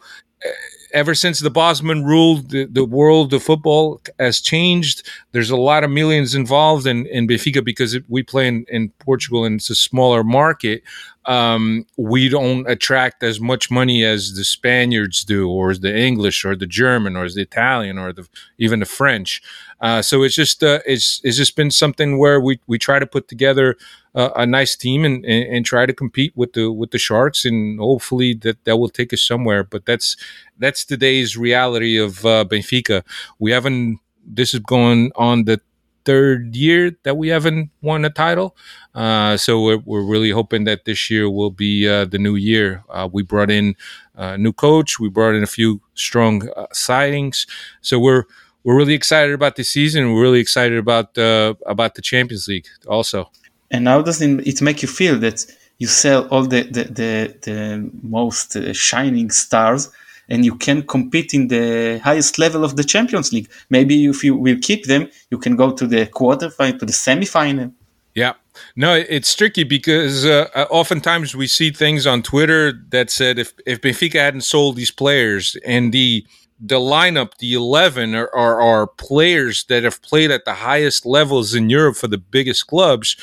ever 0.92 1.14
since 1.14 1.40
the 1.40 1.50
Bosman 1.50 2.04
ruled, 2.04 2.50
the, 2.50 2.64
the 2.64 2.84
world 2.84 3.32
of 3.32 3.42
football 3.42 4.00
has 4.18 4.40
changed. 4.40 5.08
There's 5.32 5.50
a 5.50 5.56
lot 5.56 5.84
of 5.84 5.90
millions 5.90 6.34
involved 6.34 6.86
in, 6.86 7.06
in 7.06 7.26
Benfica 7.26 7.64
because 7.64 7.98
we 8.08 8.22
play 8.22 8.48
in, 8.48 8.64
in 8.68 8.90
Portugal 8.98 9.44
and 9.44 9.56
it's 9.56 9.70
a 9.70 9.74
smaller 9.74 10.24
market 10.24 10.82
um, 11.26 11.86
we 11.98 12.28
don't 12.28 12.68
attract 12.68 13.22
as 13.22 13.40
much 13.40 13.70
money 13.70 14.04
as 14.04 14.34
the 14.34 14.44
Spaniards 14.44 15.22
do, 15.22 15.50
or 15.50 15.74
the 15.74 15.94
English, 15.94 16.44
or 16.44 16.56
the 16.56 16.66
German, 16.66 17.14
or 17.14 17.28
the 17.28 17.42
Italian, 17.42 17.98
or 17.98 18.12
the 18.12 18.26
even 18.58 18.80
the 18.80 18.86
French. 18.86 19.42
Uh, 19.80 20.00
so 20.00 20.22
it's 20.22 20.34
just 20.34 20.62
uh, 20.62 20.80
it's 20.86 21.20
it's 21.22 21.36
just 21.36 21.56
been 21.56 21.70
something 21.70 22.18
where 22.18 22.40
we, 22.40 22.58
we 22.66 22.78
try 22.78 22.98
to 22.98 23.06
put 23.06 23.28
together 23.28 23.76
a, 24.14 24.30
a 24.36 24.46
nice 24.46 24.74
team 24.76 25.04
and, 25.04 25.24
and, 25.24 25.54
and, 25.54 25.66
try 25.66 25.86
to 25.86 25.92
compete 25.92 26.32
with 26.34 26.54
the 26.54 26.72
with 26.72 26.90
the 26.90 26.98
Sharks, 26.98 27.44
and 27.44 27.78
hopefully 27.78 28.32
that 28.34 28.64
that 28.64 28.78
will 28.78 28.88
take 28.88 29.12
us 29.12 29.22
somewhere. 29.22 29.62
But 29.62 29.84
that's 29.84 30.16
that's 30.60 30.84
today's 30.84 31.36
reality 31.36 31.98
of 31.98 32.24
uh, 32.24 32.44
Benfica. 32.44 33.02
We 33.38 33.50
haven't. 33.50 33.98
This 34.24 34.54
is 34.54 34.60
going 34.60 35.10
on 35.16 35.44
the 35.44 35.60
third 36.04 36.54
year 36.54 36.92
that 37.02 37.16
we 37.16 37.28
haven't 37.28 37.70
won 37.82 38.04
a 38.04 38.10
title. 38.10 38.56
Uh, 38.94 39.36
so 39.36 39.62
we're, 39.62 39.82
we're, 39.84 40.02
really 40.02 40.30
hoping 40.30 40.64
that 40.64 40.84
this 40.84 41.10
year 41.10 41.28
will 41.28 41.50
be 41.50 41.88
uh, 41.88 42.04
the 42.04 42.18
new 42.18 42.36
year. 42.36 42.84
Uh, 42.88 43.08
we 43.10 43.22
brought 43.22 43.50
in 43.50 43.76
a 44.14 44.38
new 44.38 44.52
coach. 44.52 44.98
We 44.98 45.08
brought 45.08 45.34
in 45.34 45.42
a 45.42 45.46
few 45.58 45.80
strong 45.94 46.48
uh, 46.56 46.66
sightings. 46.72 47.46
So 47.80 47.98
we're 47.98 48.24
we're 48.64 48.76
really 48.76 48.94
excited 48.94 49.32
about 49.32 49.56
the 49.56 49.64
season. 49.64 50.12
We're 50.12 50.22
really 50.22 50.40
excited 50.40 50.78
about 50.78 51.16
uh, 51.16 51.54
about 51.66 51.94
the 51.94 52.02
Champions 52.02 52.48
League 52.48 52.66
also. 52.86 53.30
And 53.70 53.86
how 53.86 54.02
does 54.02 54.20
it 54.20 54.62
make 54.62 54.82
you 54.82 54.88
feel 54.88 55.18
that 55.20 55.46
you 55.78 55.86
sell 55.86 56.26
all 56.28 56.44
the 56.46 56.62
the 56.62 56.84
the, 56.84 57.36
the 57.42 57.90
most 58.02 58.56
uh, 58.56 58.72
shining 58.72 59.30
stars? 59.30 59.90
And 60.30 60.44
you 60.44 60.54
can 60.54 60.82
compete 60.82 61.34
in 61.34 61.48
the 61.48 62.00
highest 62.02 62.38
level 62.38 62.64
of 62.64 62.76
the 62.76 62.84
Champions 62.84 63.32
League. 63.32 63.50
Maybe 63.68 64.06
if 64.06 64.24
you 64.24 64.36
will 64.36 64.58
keep 64.60 64.86
them, 64.86 65.10
you 65.30 65.38
can 65.38 65.56
go 65.56 65.72
to 65.72 65.86
the 65.86 66.06
quarterfinal, 66.06 66.78
to 66.78 66.86
the 66.86 66.92
semifinal. 66.92 67.72
Yeah. 68.14 68.34
No, 68.76 68.94
it's 68.94 69.34
tricky 69.34 69.64
because 69.64 70.24
uh, 70.24 70.48
uh, 70.54 70.66
oftentimes 70.70 71.34
we 71.34 71.46
see 71.46 71.70
things 71.70 72.06
on 72.06 72.22
Twitter 72.22 72.72
that 72.90 73.10
said 73.10 73.38
if, 73.38 73.54
if 73.66 73.80
Benfica 73.80 74.14
hadn't 74.14 74.42
sold 74.42 74.76
these 74.76 74.90
players 74.90 75.56
and 75.64 75.92
the 75.92 76.26
the 76.62 76.78
lineup, 76.78 77.38
the 77.38 77.54
11 77.54 78.14
are, 78.14 78.28
are, 78.34 78.60
are 78.60 78.86
players 78.86 79.64
that 79.70 79.82
have 79.82 80.02
played 80.02 80.30
at 80.30 80.44
the 80.44 80.52
highest 80.52 81.06
levels 81.06 81.54
in 81.54 81.70
Europe 81.70 81.96
for 81.96 82.06
the 82.06 82.18
biggest 82.18 82.66
clubs. 82.66 83.16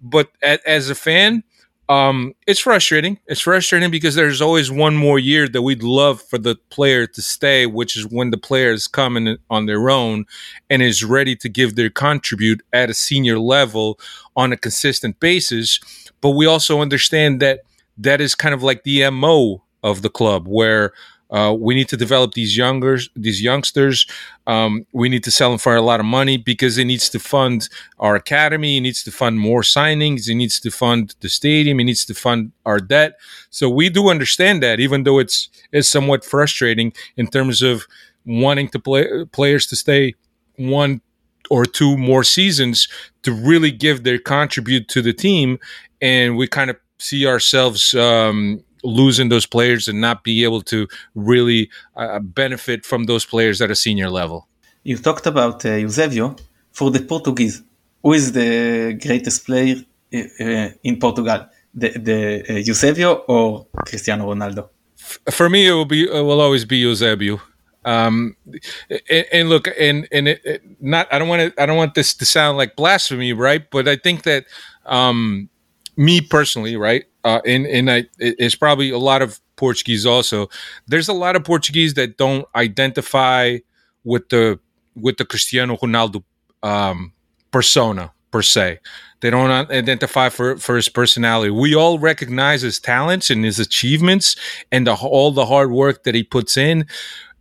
But 0.00 0.30
at, 0.40 0.64
as 0.64 0.88
a 0.88 0.94
fan, 0.94 1.44
um, 1.88 2.34
it's 2.46 2.60
frustrating. 2.60 3.18
It's 3.26 3.40
frustrating 3.40 3.90
because 3.90 4.14
there's 4.14 4.42
always 4.42 4.70
one 4.70 4.94
more 4.96 5.18
year 5.18 5.48
that 5.48 5.62
we'd 5.62 5.82
love 5.82 6.20
for 6.20 6.36
the 6.36 6.56
player 6.68 7.06
to 7.06 7.22
stay, 7.22 7.64
which 7.64 7.96
is 7.96 8.06
when 8.06 8.30
the 8.30 8.36
player 8.36 8.72
is 8.72 8.86
coming 8.86 9.38
on 9.48 9.66
their 9.66 9.88
own 9.88 10.26
and 10.68 10.82
is 10.82 11.02
ready 11.02 11.34
to 11.36 11.48
give 11.48 11.76
their 11.76 11.88
contribute 11.88 12.62
at 12.74 12.90
a 12.90 12.94
senior 12.94 13.38
level 13.38 13.98
on 14.36 14.52
a 14.52 14.56
consistent 14.56 15.18
basis. 15.18 15.80
But 16.20 16.30
we 16.30 16.44
also 16.44 16.82
understand 16.82 17.40
that 17.40 17.60
that 17.96 18.20
is 18.20 18.34
kind 18.34 18.54
of 18.54 18.62
like 18.62 18.82
the 18.84 19.08
MO 19.10 19.62
of 19.82 20.02
the 20.02 20.10
club, 20.10 20.46
where 20.46 20.92
uh, 21.30 21.54
we 21.58 21.74
need 21.74 21.88
to 21.88 21.96
develop 21.96 22.32
these 22.34 22.56
younger 22.56 22.98
these 23.14 23.42
youngsters. 23.42 24.06
Um, 24.46 24.86
we 24.92 25.08
need 25.08 25.24
to 25.24 25.30
sell 25.30 25.50
them 25.50 25.58
for 25.58 25.76
a 25.76 25.82
lot 25.82 26.00
of 26.00 26.06
money 26.06 26.38
because 26.38 26.78
it 26.78 26.86
needs 26.86 27.08
to 27.10 27.18
fund 27.18 27.68
our 27.98 28.14
academy. 28.16 28.78
It 28.78 28.80
needs 28.80 29.02
to 29.04 29.10
fund 29.10 29.38
more 29.38 29.62
signings. 29.62 30.28
It 30.28 30.36
needs 30.36 30.58
to 30.60 30.70
fund 30.70 31.14
the 31.20 31.28
stadium. 31.28 31.80
It 31.80 31.84
needs 31.84 32.04
to 32.06 32.14
fund 32.14 32.52
our 32.64 32.80
debt. 32.80 33.18
So 33.50 33.68
we 33.68 33.90
do 33.90 34.08
understand 34.08 34.62
that, 34.62 34.80
even 34.80 35.04
though 35.04 35.18
it's 35.18 35.50
it's 35.72 35.88
somewhat 35.88 36.24
frustrating 36.24 36.92
in 37.16 37.26
terms 37.26 37.62
of 37.62 37.86
wanting 38.24 38.68
to 38.68 38.78
play 38.78 39.24
players 39.32 39.66
to 39.66 39.76
stay 39.76 40.14
one 40.56 41.00
or 41.50 41.64
two 41.64 41.96
more 41.96 42.24
seasons 42.24 42.88
to 43.22 43.32
really 43.32 43.70
give 43.70 44.04
their 44.04 44.18
contribute 44.18 44.88
to 44.88 45.02
the 45.02 45.12
team, 45.12 45.58
and 46.00 46.36
we 46.36 46.46
kind 46.46 46.70
of 46.70 46.76
see 46.98 47.26
ourselves 47.26 47.94
um, 47.94 48.62
losing 48.82 49.28
those 49.28 49.46
players 49.46 49.88
and 49.88 50.00
not 50.00 50.24
be 50.24 50.44
able 50.44 50.62
to 50.62 50.86
really 51.14 51.70
uh, 51.96 52.18
benefit 52.20 52.84
from 52.84 53.04
those 53.04 53.24
players 53.24 53.60
at 53.60 53.70
a 53.70 53.76
senior 53.76 54.10
level. 54.10 54.48
You 54.84 54.96
talked 54.98 55.26
about 55.26 55.64
uh, 55.64 55.70
Eusebio. 55.70 56.36
For 56.72 56.92
the 56.92 57.00
Portuguese, 57.00 57.62
who 58.02 58.12
is 58.12 58.30
the 58.32 58.96
greatest 59.02 59.44
player 59.44 59.76
uh, 60.14 60.18
uh 60.18 60.68
in 60.84 60.98
Portugal? 61.00 61.48
The, 61.74 61.88
the 61.98 62.44
uh, 62.48 62.52
Eusebio 62.54 63.24
or 63.26 63.66
Cristiano 63.84 64.32
Ronaldo? 64.32 64.68
For 65.30 65.48
me, 65.48 65.66
it 65.66 65.72
will 65.72 65.84
be 65.84 66.04
it 66.04 66.22
will 66.22 66.40
always 66.40 66.64
be 66.64 66.78
Eusebio. 66.78 67.40
Um, 67.84 68.36
and, 69.08 69.26
and, 69.32 69.48
look, 69.48 69.68
and 69.78 70.06
and 70.12 70.28
it, 70.28 70.40
it 70.44 70.62
not 70.80 71.12
I 71.12 71.18
don't 71.18 71.28
want 71.28 71.54
to 71.54 71.62
I 71.62 71.66
don't 71.66 71.76
want 71.76 71.94
this 71.94 72.14
to 72.14 72.24
sound 72.24 72.58
like 72.58 72.76
blasphemy, 72.76 73.32
right? 73.32 73.68
But 73.70 73.88
I 73.88 73.96
think 73.96 74.24
that 74.24 74.44
um, 74.84 75.48
me 75.96 76.20
personally, 76.20 76.76
right? 76.76 77.04
Uh, 77.28 77.42
and 77.44 77.66
and 77.66 77.90
I, 77.90 78.06
it's 78.18 78.54
probably 78.54 78.90
a 78.90 78.98
lot 78.98 79.20
of 79.20 79.38
Portuguese 79.56 80.06
also. 80.06 80.48
There's 80.86 81.08
a 81.08 81.12
lot 81.12 81.36
of 81.36 81.44
Portuguese 81.44 81.92
that 81.94 82.16
don't 82.16 82.46
identify 82.54 83.58
with 84.02 84.30
the 84.30 84.58
with 84.96 85.18
the 85.18 85.26
Cristiano 85.26 85.76
Ronaldo 85.76 86.24
um, 86.62 87.12
persona 87.50 88.12
per 88.30 88.40
se. 88.40 88.78
They 89.20 89.28
don't 89.28 89.50
identify 89.70 90.30
for 90.30 90.56
for 90.56 90.76
his 90.76 90.88
personality. 90.88 91.50
We 91.50 91.74
all 91.74 91.98
recognize 91.98 92.62
his 92.62 92.80
talents 92.80 93.28
and 93.28 93.44
his 93.44 93.58
achievements 93.58 94.34
and 94.72 94.86
the, 94.86 94.94
all 94.94 95.30
the 95.30 95.44
hard 95.44 95.70
work 95.70 96.04
that 96.04 96.14
he 96.14 96.22
puts 96.22 96.56
in. 96.56 96.86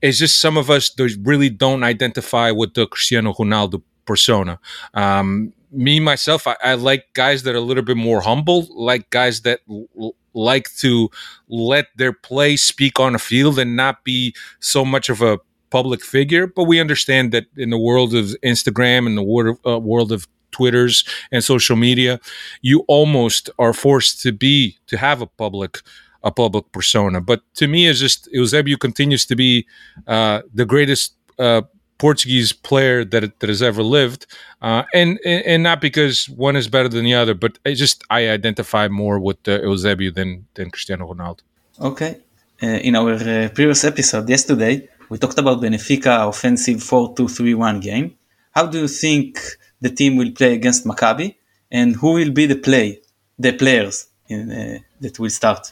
It's 0.01 0.19
just 0.19 0.41
some 0.41 0.57
of 0.57 0.69
us 0.69 0.91
really 1.23 1.49
don't 1.49 1.83
identify 1.83 2.51
with 2.51 2.73
the 2.73 2.87
Cristiano 2.87 3.31
Ronaldo 3.33 3.81
persona. 4.05 4.59
Um, 4.93 5.53
me 5.71 5.99
myself, 5.99 6.47
I, 6.47 6.55
I, 6.63 6.73
like 6.75 7.13
guys 7.13 7.43
that 7.43 7.55
are 7.55 7.57
a 7.57 7.61
little 7.61 7.83
bit 7.83 7.97
more 7.97 8.21
humble, 8.21 8.67
like 8.69 9.09
guys 9.09 9.41
that 9.41 9.61
l- 9.69 10.15
like 10.33 10.73
to 10.77 11.09
let 11.49 11.87
their 11.95 12.13
play 12.13 12.57
speak 12.57 12.99
on 12.99 13.15
a 13.15 13.19
field 13.19 13.59
and 13.59 13.75
not 13.75 14.03
be 14.03 14.35
so 14.59 14.85
much 14.85 15.09
of 15.09 15.21
a 15.21 15.39
public 15.69 16.03
figure. 16.03 16.47
But 16.47 16.65
we 16.65 16.79
understand 16.79 17.31
that 17.33 17.45
in 17.57 17.69
the 17.69 17.77
world 17.77 18.13
of 18.13 18.35
Instagram 18.43 19.07
and 19.07 19.17
the 19.17 19.23
world 19.23 19.59
of, 19.63 19.73
uh, 19.73 19.79
world 19.79 20.11
of 20.11 20.27
Twitters 20.51 21.03
and 21.31 21.43
social 21.43 21.75
media, 21.75 22.19
you 22.61 22.85
almost 22.87 23.49
are 23.59 23.73
forced 23.73 24.21
to 24.21 24.31
be 24.31 24.77
to 24.87 24.97
have 24.97 25.21
a 25.21 25.27
public 25.27 25.79
a 26.23 26.31
public 26.31 26.71
persona. 26.71 27.21
But 27.21 27.41
to 27.55 27.67
me, 27.67 27.87
it's 27.87 27.99
just 27.99 28.27
Eusebio 28.31 28.77
continues 28.77 29.25
to 29.27 29.35
be 29.35 29.67
uh, 30.07 30.41
the 30.53 30.65
greatest 30.65 31.15
uh, 31.37 31.61
Portuguese 31.97 32.53
player 32.53 33.05
that 33.05 33.39
that 33.39 33.49
has 33.49 33.61
ever 33.61 33.83
lived, 33.83 34.25
uh, 34.61 34.83
and, 34.93 35.19
and 35.25 35.63
not 35.63 35.79
because 35.81 36.29
one 36.29 36.55
is 36.55 36.67
better 36.67 36.89
than 36.89 37.03
the 37.05 37.13
other, 37.13 37.33
but 37.33 37.57
just 37.65 38.03
I 38.09 38.29
identify 38.29 38.87
more 38.87 39.19
with 39.19 39.39
uh, 39.47 39.61
Eusebio 39.61 40.11
than 40.11 40.45
than 40.55 40.69
Cristiano 40.71 41.05
Ronaldo. 41.11 41.41
Okay, 41.79 42.17
uh, 42.63 42.67
in 42.87 42.95
our 42.95 43.13
uh, 43.13 43.49
previous 43.53 43.83
episode 43.83 44.29
yesterday, 44.29 44.87
we 45.09 45.17
talked 45.17 45.39
about 45.39 45.61
Benfica 45.61 46.27
offensive 46.27 46.81
four 46.83 47.13
two 47.15 47.27
three 47.27 47.55
one 47.55 47.79
game. 47.79 48.17
how 48.57 48.65
do 48.65 48.79
you 48.79 48.87
think 48.87 49.29
the 49.85 49.91
team 49.99 50.17
will 50.19 50.31
play 50.39 50.51
against 50.59 50.81
Maccabi, 50.89 51.35
and 51.79 51.95
who 51.95 52.09
will 52.17 52.31
be 52.31 52.45
the 52.47 52.59
play, 52.67 52.87
the 53.37 53.53
players 53.53 54.07
in, 54.29 54.51
uh, 54.51 54.79
that 55.01 55.19
will 55.19 55.29
start? 55.29 55.71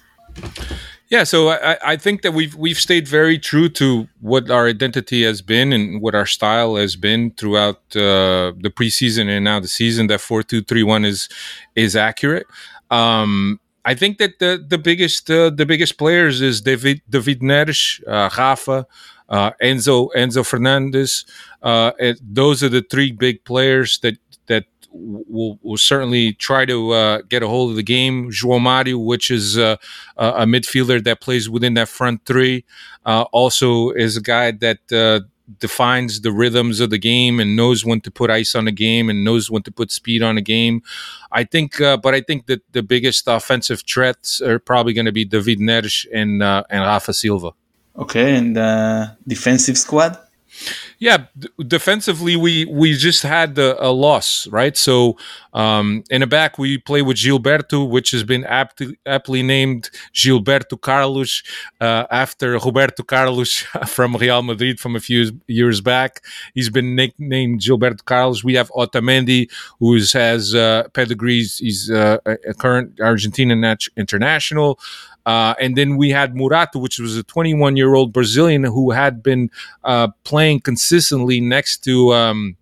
Yeah, 1.09 1.23
so 1.23 1.49
I, 1.49 1.77
I 1.83 1.97
think 1.97 2.23
that 2.23 2.31
we've 2.33 2.55
we've 2.55 2.79
stayed 2.79 3.07
very 3.07 3.37
true 3.37 3.69
to 3.69 4.07
what 4.21 4.49
our 4.49 4.67
identity 4.67 5.23
has 5.23 5.41
been 5.41 5.71
and 5.71 6.01
what 6.01 6.15
our 6.15 6.25
style 6.25 6.77
has 6.77 6.95
been 6.95 7.31
throughout 7.31 7.77
uh, 7.95 8.53
the 8.57 8.73
preseason 8.75 9.29
and 9.29 9.45
now 9.45 9.59
the 9.59 9.67
season. 9.67 10.07
That 10.07 10.19
four 10.19 10.41
two 10.41 10.63
three 10.63 10.81
one 10.81 11.05
is 11.05 11.29
is 11.75 11.95
accurate. 11.95 12.47
Um, 12.89 13.59
I 13.85 13.93
think 13.93 14.17
that 14.17 14.39
the 14.39 14.63
the 14.67 14.79
biggest 14.79 15.29
uh, 15.29 15.51
the 15.51 15.65
biggest 15.65 15.99
players 15.99 16.41
is 16.41 16.61
David 16.61 17.01
David 17.07 17.41
Neres, 17.41 18.01
uh, 18.07 18.31
Rafa, 18.35 18.87
uh, 19.29 19.51
Enzo 19.61 20.09
Enzo 20.15 20.43
Fernandez. 20.43 21.23
Uh, 21.61 21.91
those 22.19 22.63
are 22.63 22.69
the 22.69 22.81
three 22.81 23.11
big 23.11 23.43
players 23.43 23.99
that 23.99 24.17
that 24.47 24.65
will 24.97 25.59
will 25.61 25.77
certainly 25.77 26.33
try 26.33 26.65
to 26.65 26.91
uh, 26.91 27.21
get 27.29 27.43
a 27.43 27.47
hold 27.47 27.71
of 27.71 27.75
the 27.75 27.83
game. 27.83 28.29
João 28.31 28.61
Mario, 28.61 28.97
which 28.97 29.29
is 29.29 29.57
uh, 29.57 29.77
a 30.17 30.45
midfielder 30.45 31.03
that 31.03 31.21
plays 31.21 31.49
within 31.49 31.73
that 31.75 31.89
front 31.89 32.25
three, 32.25 32.65
uh, 33.05 33.23
also 33.31 33.91
is 33.91 34.17
a 34.17 34.21
guy 34.21 34.51
that 34.51 34.79
uh, 34.91 35.25
defines 35.59 36.21
the 36.21 36.31
rhythms 36.31 36.79
of 36.79 36.89
the 36.89 36.97
game 36.97 37.39
and 37.39 37.55
knows 37.55 37.85
when 37.85 38.01
to 38.01 38.11
put 38.11 38.29
ice 38.29 38.55
on 38.55 38.65
the 38.65 38.71
game 38.71 39.09
and 39.09 39.23
knows 39.23 39.49
when 39.49 39.61
to 39.63 39.71
put 39.71 39.91
speed 39.91 40.23
on 40.23 40.35
the 40.35 40.41
game. 40.41 40.81
I 41.31 41.43
think, 41.43 41.79
uh, 41.79 41.97
but 41.97 42.13
I 42.13 42.21
think 42.21 42.47
that 42.47 42.61
the 42.71 42.81
biggest 42.81 43.27
offensive 43.27 43.83
threats 43.87 44.41
are 44.41 44.59
probably 44.59 44.93
going 44.93 45.05
to 45.05 45.11
be 45.11 45.25
David 45.25 45.59
Neres 45.59 46.05
and 46.13 46.41
uh, 46.41 46.63
and 46.69 46.81
Rafa 46.81 47.13
Silva. 47.13 47.51
Okay, 47.97 48.35
and 48.35 48.57
uh, 48.57 49.07
defensive 49.27 49.77
squad. 49.77 50.17
Yeah, 50.99 51.25
d- 51.37 51.49
defensively 51.67 52.35
we 52.35 52.65
we 52.65 52.93
just 52.93 53.23
had 53.23 53.57
a, 53.57 53.85
a 53.85 53.91
loss, 53.91 54.47
right? 54.47 54.75
So 54.77 55.17
um, 55.53 56.03
in 56.09 56.21
the 56.21 56.27
back 56.27 56.57
we 56.57 56.77
play 56.77 57.01
with 57.01 57.17
Gilberto, 57.17 57.89
which 57.89 58.11
has 58.11 58.23
been 58.23 58.43
aptly, 58.45 58.97
aptly 59.05 59.43
named 59.43 59.89
Gilberto 60.13 60.79
Carlos 60.79 61.43
uh, 61.81 62.05
after 62.09 62.53
Roberto 62.53 63.03
Carlos 63.03 63.59
from 63.87 64.15
Real 64.15 64.41
Madrid 64.41 64.79
from 64.79 64.95
a 64.95 64.99
few 64.99 65.39
years 65.47 65.81
back. 65.81 66.21
He's 66.53 66.69
been 66.69 66.95
nicknamed 66.95 67.61
Gilberto 67.61 68.03
Carlos. 68.05 68.43
We 68.43 68.55
have 68.55 68.69
Otamendi, 68.71 69.49
who 69.79 69.95
has 70.13 70.55
uh, 70.55 70.87
pedigrees. 70.93 71.57
He's 71.57 71.91
uh, 71.91 72.17
a 72.25 72.53
current 72.53 72.95
Argentinian 72.97 73.89
international. 73.97 74.79
Uh, 75.25 75.55
and 75.59 75.75
then 75.75 75.97
we 75.97 76.11
had 76.11 76.35
Morato, 76.35 76.79
which 76.79 76.99
was 76.99 77.17
a 77.17 77.23
21 77.23 77.75
year 77.75 77.95
old 77.95 78.13
Brazilian 78.13 78.63
who 78.63 78.91
had 78.91 79.23
been 79.23 79.49
uh, 79.83 80.09
playing 80.45 80.59
consistently 80.59 81.41
next 81.41 81.83
to. 81.83 82.13
Um, 82.13 82.57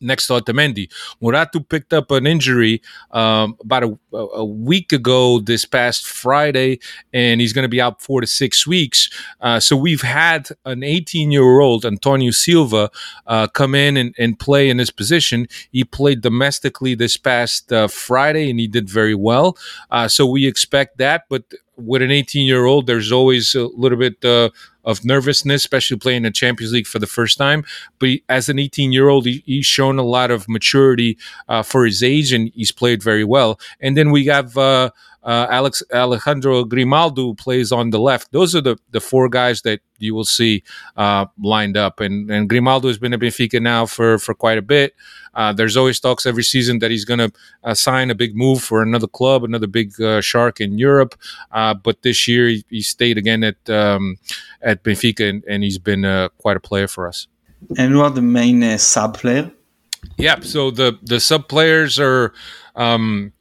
next 0.00 0.26
to 0.26 0.34
Otamendi. 0.34 0.90
Morato 1.22 1.60
picked 1.60 1.94
up 1.94 2.10
an 2.10 2.26
injury 2.26 2.82
um, 3.10 3.56
about 3.60 3.84
a, 3.84 4.16
a, 4.16 4.44
week 4.44 4.92
ago 4.92 5.40
this 5.40 5.64
past 5.64 6.04
Friday, 6.04 6.78
and 7.14 7.40
he's 7.40 7.54
going 7.54 7.62
to 7.62 7.70
be 7.70 7.80
out 7.80 8.02
four 8.02 8.20
to 8.20 8.26
six 8.26 8.66
weeks. 8.66 9.08
Uh, 9.40 9.58
so 9.58 9.74
we've 9.76 10.02
had 10.02 10.50
an 10.66 10.82
18 10.82 11.30
year 11.30 11.60
old 11.60 11.86
Antonio 11.86 12.32
Silva 12.32 12.90
uh, 13.26 13.46
come 13.46 13.74
in 13.74 13.96
and, 13.96 14.14
and, 14.18 14.38
play 14.38 14.68
in 14.68 14.76
his 14.78 14.90
position. 14.90 15.48
He 15.70 15.84
played 15.84 16.20
domestically 16.20 16.94
this 16.94 17.16
past 17.16 17.72
uh, 17.72 17.88
Friday, 17.88 18.50
and 18.50 18.60
he 18.60 18.68
did 18.68 18.90
very 18.90 19.14
well. 19.14 19.56
Uh, 19.90 20.08
so 20.08 20.26
we 20.26 20.46
expect 20.46 20.98
that, 20.98 21.22
but 21.30 21.44
with 21.76 22.02
an 22.02 22.10
18 22.10 22.46
year 22.46 22.66
old, 22.66 22.86
there's 22.86 23.10
always 23.10 23.54
a 23.54 23.66
little 23.68 23.98
bit 23.98 24.22
uh, 24.22 24.50
of 24.84 25.04
nervousness, 25.04 25.62
especially 25.62 25.96
playing 25.96 26.18
in 26.18 26.22
the 26.24 26.30
Champions 26.30 26.72
League 26.72 26.86
for 26.86 26.98
the 26.98 27.06
first 27.06 27.38
time. 27.38 27.64
But 27.98 28.08
he, 28.08 28.24
as 28.28 28.48
an 28.48 28.58
18 28.58 28.92
year 28.92 29.08
old, 29.08 29.26
he, 29.26 29.42
he's 29.46 29.66
shown 29.66 29.98
a 29.98 30.02
lot 30.02 30.30
of 30.30 30.48
maturity 30.48 31.18
uh, 31.48 31.62
for 31.62 31.84
his 31.84 32.02
age, 32.02 32.32
and 32.32 32.50
he's 32.54 32.72
played 32.72 33.02
very 33.02 33.24
well. 33.24 33.58
And 33.80 33.96
then 33.96 34.10
we 34.10 34.26
have 34.26 34.56
uh, 34.56 34.90
uh, 35.24 35.46
Alex 35.50 35.82
Alejandro 35.92 36.64
Grimaldo 36.64 37.34
plays 37.34 37.72
on 37.72 37.90
the 37.90 37.98
left. 37.98 38.30
Those 38.32 38.54
are 38.54 38.60
the, 38.60 38.76
the 38.90 39.00
four 39.00 39.28
guys 39.28 39.62
that 39.62 39.80
you 39.98 40.14
will 40.14 40.24
see 40.24 40.62
uh, 40.96 41.26
lined 41.42 41.76
up. 41.76 42.00
And, 42.00 42.30
and 42.30 42.48
Grimaldo 42.48 42.88
has 42.88 42.98
been 42.98 43.14
at 43.14 43.20
Benfica 43.20 43.60
now 43.60 43.86
for, 43.86 44.18
for 44.18 44.34
quite 44.34 44.58
a 44.58 44.62
bit. 44.62 44.94
Uh, 45.34 45.52
there's 45.52 45.76
always 45.76 45.98
talks 45.98 46.26
every 46.26 46.42
season 46.42 46.78
that 46.80 46.90
he's 46.90 47.04
going 47.04 47.18
to 47.18 47.32
uh, 47.64 47.74
sign 47.74 48.10
a 48.10 48.14
big 48.14 48.36
move 48.36 48.62
for 48.62 48.82
another 48.82 49.06
club, 49.06 49.44
another 49.44 49.66
big 49.66 49.98
uh, 50.00 50.20
shark 50.20 50.60
in 50.60 50.78
Europe. 50.78 51.14
Uh, 51.50 51.74
but 51.74 52.02
this 52.02 52.28
year 52.28 52.48
he, 52.48 52.64
he, 52.68 52.82
stayed 52.82 53.16
again 53.16 53.42
at 53.42 53.70
um, 53.70 54.16
at 54.60 54.84
Benfica, 54.84 55.28
and, 55.28 55.42
and 55.48 55.64
he's 55.64 55.78
been 55.78 56.28
quite 56.38 56.56
a 56.56 56.60
player 56.60 56.86
for 56.86 57.08
us. 57.08 57.26
And 57.78 57.92
who 57.92 58.00
are 58.02 58.10
the 58.10 58.22
main 58.22 58.78
sub 58.78 59.16
player? 59.16 59.50
Yeah, 60.18 60.40
so 60.40 60.70
the 60.70 60.98
the 61.02 61.18
sub 61.18 61.48
players 61.48 61.98
are. 61.98 62.32
Um, 62.76 63.32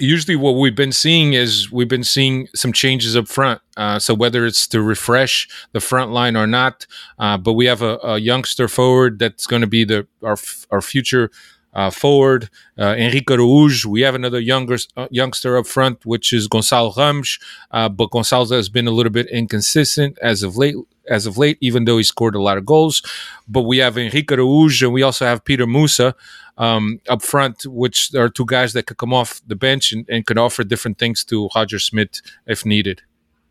usually 0.00 0.36
what 0.36 0.52
we've 0.52 0.74
been 0.74 0.92
seeing 0.92 1.34
is 1.34 1.70
we've 1.70 1.88
been 1.88 2.04
seeing 2.04 2.48
some 2.54 2.72
changes 2.72 3.16
up 3.16 3.28
front. 3.28 3.60
Uh, 3.76 3.98
so 3.98 4.14
whether 4.14 4.44
it's 4.46 4.66
to 4.68 4.82
refresh 4.82 5.48
the 5.72 5.80
front 5.80 6.10
line 6.10 6.36
or 6.36 6.46
not, 6.46 6.86
uh, 7.18 7.36
but 7.36 7.54
we 7.54 7.66
have 7.66 7.82
a, 7.82 7.98
a, 8.02 8.18
youngster 8.18 8.68
forward 8.68 9.18
that's 9.18 9.46
going 9.46 9.62
to 9.62 9.66
be 9.66 9.84
the 9.84 10.06
our 10.22 10.36
our 10.70 10.82
future 10.82 11.30
uh, 11.72 11.90
forward, 11.90 12.50
uh, 12.78 12.94
Henrique 12.98 13.26
Araújo. 13.26 13.86
We 13.86 14.00
have 14.02 14.14
another 14.14 14.40
younger 14.40 14.78
uh, 14.96 15.08
youngster 15.10 15.56
up 15.56 15.66
front, 15.66 16.04
which 16.04 16.32
is 16.32 16.48
Gonçalo 16.48 16.96
Ramos. 16.96 17.38
Uh, 17.70 17.88
but 17.88 18.10
Gonçalo 18.10 18.50
has 18.50 18.68
been 18.68 18.86
a 18.86 18.90
little 18.90 19.12
bit 19.12 19.28
inconsistent 19.28 20.18
as 20.20 20.42
of 20.42 20.56
late. 20.56 20.76
As 21.10 21.26
of 21.26 21.36
late, 21.36 21.58
even 21.60 21.84
though 21.84 21.98
he 21.98 22.04
scored 22.04 22.34
a 22.34 22.42
lot 22.42 22.56
of 22.56 22.64
goals, 22.64 23.02
but 23.48 23.62
we 23.62 23.78
have 23.78 23.98
Henrique 23.98 24.28
Araújo 24.28 24.82
and 24.84 24.92
we 24.92 25.02
also 25.02 25.26
have 25.26 25.44
Petar 25.44 25.66
Musa 25.66 26.14
um, 26.56 27.00
up 27.08 27.22
front, 27.22 27.66
which 27.66 28.14
are 28.14 28.28
two 28.28 28.46
guys 28.46 28.72
that 28.74 28.86
could 28.86 28.98
come 28.98 29.12
off 29.12 29.40
the 29.46 29.56
bench 29.56 29.92
and, 29.92 30.04
and 30.08 30.26
could 30.26 30.38
offer 30.38 30.62
different 30.62 30.98
things 30.98 31.24
to 31.24 31.48
Roger 31.56 31.78
Schmidt 31.78 32.22
if 32.46 32.64
needed. 32.64 33.02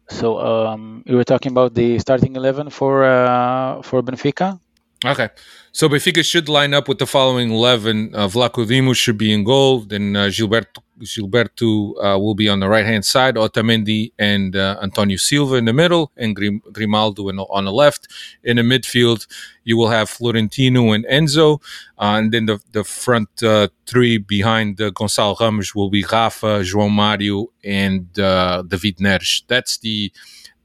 So 0.09 0.39
um, 0.39 1.03
you 1.05 1.15
were 1.15 1.23
talking 1.23 1.51
about 1.51 1.75
the 1.75 1.99
starting 1.99 2.35
eleven 2.35 2.69
for 2.69 3.03
uh, 3.03 3.81
for 3.81 4.01
Benfica. 4.01 4.59
Okay. 5.05 5.29
So 5.71 5.87
Benfica 5.87 6.25
should 6.25 6.49
line 6.49 6.73
up 6.73 6.89
with 6.89 6.99
the 6.99 7.07
following 7.07 7.51
11. 7.51 8.13
Uh, 8.13 8.27
Vlachodimos 8.27 8.97
should 8.97 9.17
be 9.17 9.31
in 9.31 9.45
goal. 9.45 9.79
Then 9.79 10.15
uh, 10.15 10.25
Gilberto, 10.25 10.81
Gilberto 10.99 11.93
uh, 11.97 12.19
will 12.19 12.35
be 12.35 12.49
on 12.49 12.59
the 12.59 12.69
right 12.69 12.85
hand 12.85 13.05
side. 13.05 13.35
Otamendi 13.35 14.12
and 14.19 14.55
uh, 14.55 14.79
Antonio 14.81 15.17
Silva 15.17 15.55
in 15.55 15.65
the 15.65 15.73
middle. 15.73 16.12
And 16.17 16.35
Grim, 16.35 16.62
Grimaldo 16.71 17.29
in, 17.29 17.39
on 17.39 17.65
the 17.65 17.71
left. 17.71 18.07
In 18.43 18.57
the 18.57 18.63
midfield, 18.63 19.27
you 19.63 19.77
will 19.77 19.89
have 19.89 20.09
Florentino 20.09 20.91
and 20.91 21.05
Enzo. 21.05 21.62
Uh, 21.97 22.17
and 22.17 22.31
then 22.31 22.45
the, 22.45 22.59
the 22.71 22.83
front 22.83 23.29
three 23.85 24.17
behind 24.17 24.79
uh, 24.81 24.91
Gonçalo 24.91 25.39
Ramos 25.39 25.73
will 25.73 25.89
be 25.89 26.03
Rafa, 26.03 26.62
João 26.62 26.89
Mario, 26.91 27.47
and 27.63 28.12
David 28.13 28.97
Neres. 28.97 29.43
That's 29.47 29.77
the 29.77 30.12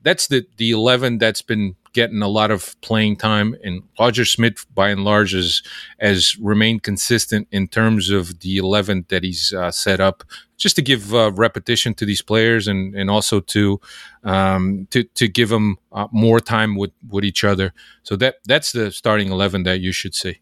that's 0.02 0.26
the, 0.26 0.46
the 0.58 0.70
11 0.70 1.18
that's 1.18 1.40
been 1.42 1.76
getting 1.94 2.20
a 2.20 2.28
lot 2.28 2.50
of 2.50 2.78
playing 2.82 3.16
time. 3.16 3.56
And 3.64 3.82
Roger 3.98 4.24
Schmidt, 4.24 4.58
by 4.74 4.90
and 4.90 5.04
large, 5.04 5.32
has, 5.32 5.62
has 5.98 6.36
remained 6.38 6.82
consistent 6.82 7.48
in 7.50 7.68
terms 7.68 8.10
of 8.10 8.40
the 8.40 8.58
11 8.58 9.06
that 9.08 9.22
he's 9.22 9.54
uh, 9.54 9.70
set 9.70 10.00
up, 10.00 10.24
just 10.58 10.76
to 10.76 10.82
give 10.82 11.14
uh, 11.14 11.32
repetition 11.32 11.94
to 11.94 12.04
these 12.04 12.20
players 12.20 12.68
and, 12.68 12.94
and 12.94 13.10
also 13.10 13.40
to 13.40 13.80
um, 14.24 14.86
to 14.90 15.04
to 15.04 15.28
give 15.28 15.48
them 15.48 15.78
uh, 15.92 16.06
more 16.12 16.40
time 16.40 16.76
with, 16.76 16.92
with 17.08 17.24
each 17.24 17.44
other. 17.44 17.72
So 18.02 18.16
that 18.16 18.36
that's 18.46 18.72
the 18.72 18.90
starting 18.90 19.30
11 19.30 19.62
that 19.62 19.80
you 19.80 19.92
should 19.92 20.14
see. 20.14 20.40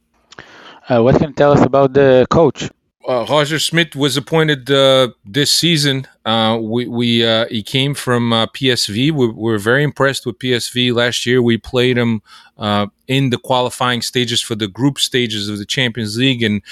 What 0.88 1.16
can 1.16 1.28
you 1.28 1.34
tell 1.34 1.52
us 1.52 1.64
about 1.64 1.94
the 1.94 2.26
coach? 2.28 2.68
Uh, 3.12 3.27
Roger 3.29 3.59
Schmidt 3.59 3.94
was 3.94 4.16
appointed 4.16 4.70
uh, 4.70 5.09
this 5.22 5.53
season. 5.53 6.07
Uh, 6.25 6.59
we, 6.62 6.87
we 6.87 7.27
uh, 7.27 7.46
he 7.51 7.62
came 7.62 7.92
from 7.92 8.33
uh, 8.33 8.46
PSV. 8.46 8.94
We, 8.94 9.11
we, 9.11 9.33
were 9.35 9.59
very 9.59 9.83
impressed 9.83 10.25
with 10.25 10.38
PSV 10.38 10.94
last 10.94 11.27
year. 11.27 11.42
We 11.42 11.59
played 11.59 11.98
him 11.98 12.22
uh, 12.57 12.87
in 13.09 13.29
the 13.29 13.37
qualifying 13.37 14.01
stages 14.01 14.40
for 14.40 14.55
the 14.55 14.66
group 14.66 14.98
stages 14.98 15.51
of 15.51 15.59
the 15.59 15.66
Champions 15.66 16.16
League, 16.16 16.42
and 16.42 16.62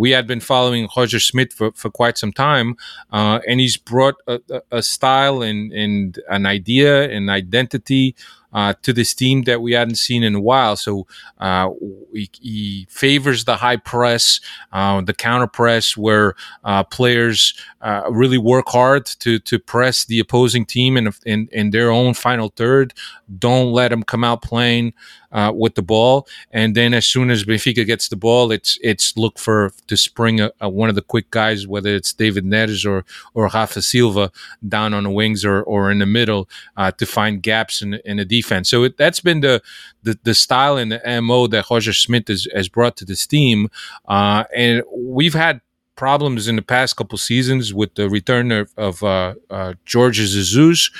we 0.00 0.12
had 0.12 0.26
been 0.26 0.40
following 0.40 0.88
Roger 0.96 1.18
Schmidt 1.18 1.52
for, 1.52 1.72
for 1.72 1.90
quite 1.90 2.16
some 2.16 2.32
time. 2.32 2.76
and 3.12 3.60
he's 3.60 3.76
brought 3.76 4.14
a, 4.26 4.40
a 4.70 4.82
style 4.82 5.42
and, 5.42 5.72
and 5.74 6.18
an 6.30 6.46
idea 6.46 7.10
and 7.10 7.28
identity 7.28 8.16
uh, 8.56 8.72
to 8.80 8.94
this 8.94 9.12
team 9.12 9.42
that 9.42 9.60
we 9.60 9.72
hadn't 9.72 9.96
seen 9.96 10.22
in 10.22 10.34
a 10.34 10.40
while. 10.40 10.76
So 10.76 11.06
uh, 11.38 11.68
he, 12.14 12.30
he, 12.40 12.86
favors 12.88 13.44
the 13.44 13.56
high 13.56 13.76
press, 13.76 14.40
uh, 14.72 15.02
the 15.02 15.12
counter 15.12 15.46
press, 15.46 15.94
where 15.94 16.34
uh, 16.64 16.82
players 16.84 17.52
uh, 17.82 18.04
really 18.10 18.38
work 18.38 18.68
hard 18.68 19.04
to 19.04 19.38
to 19.40 19.58
press 19.58 20.06
the 20.06 20.18
opposing 20.18 20.64
team 20.64 20.96
in, 20.96 21.12
in, 21.26 21.48
in 21.52 21.70
their 21.70 21.90
own 21.90 22.14
final 22.14 22.48
third. 22.48 22.94
Don't 23.38 23.72
let 23.72 23.88
them 23.88 24.02
come 24.02 24.24
out 24.24 24.40
playing 24.40 24.94
uh, 25.36 25.52
with 25.54 25.74
the 25.74 25.82
ball. 25.82 26.26
And 26.50 26.74
then 26.74 26.94
as 26.94 27.06
soon 27.06 27.30
as 27.30 27.44
Benfica 27.44 27.84
gets 27.84 28.08
the 28.08 28.16
ball, 28.16 28.50
it's 28.50 28.78
it's 28.82 29.16
look 29.16 29.38
for 29.38 29.70
to 29.86 29.96
spring 29.96 30.40
a, 30.40 30.50
a 30.60 30.68
one 30.68 30.88
of 30.88 30.94
the 30.94 31.02
quick 31.02 31.30
guys, 31.30 31.66
whether 31.66 31.94
it's 31.94 32.14
David 32.14 32.44
Neres 32.44 32.88
or 32.88 33.04
or 33.34 33.48
Rafa 33.48 33.82
Silva 33.82 34.32
down 34.66 34.94
on 34.94 35.04
the 35.04 35.10
wings 35.10 35.44
or 35.44 35.62
or 35.62 35.90
in 35.90 35.98
the 35.98 36.06
middle 36.06 36.48
uh, 36.76 36.90
to 36.92 37.04
find 37.04 37.42
gaps 37.42 37.82
in 37.82 38.00
in 38.04 38.16
the 38.16 38.24
defense 38.24 38.45
defense. 38.46 38.70
So 38.70 38.84
it, 38.84 38.96
that's 38.96 39.20
been 39.20 39.40
the, 39.40 39.62
the 40.02 40.18
the 40.22 40.34
style 40.34 40.76
and 40.76 40.92
the 40.92 41.20
mo 41.22 41.46
that 41.48 41.66
Roger 41.70 41.92
Schmidt 41.92 42.28
has, 42.28 42.46
has 42.54 42.68
brought 42.68 42.96
to 42.98 43.04
this 43.04 43.26
team, 43.26 43.68
uh, 44.08 44.44
and 44.54 44.82
we've 44.94 45.34
had 45.34 45.60
problems 45.96 46.46
in 46.46 46.56
the 46.56 46.62
past 46.62 46.96
couple 46.96 47.18
seasons 47.18 47.72
with 47.72 47.94
the 47.94 48.08
return 48.08 48.52
of, 48.52 48.70
of 48.76 49.02
uh, 49.02 49.34
uh, 49.50 49.72
Jorge 49.90 50.12
Jesus. 50.12 50.90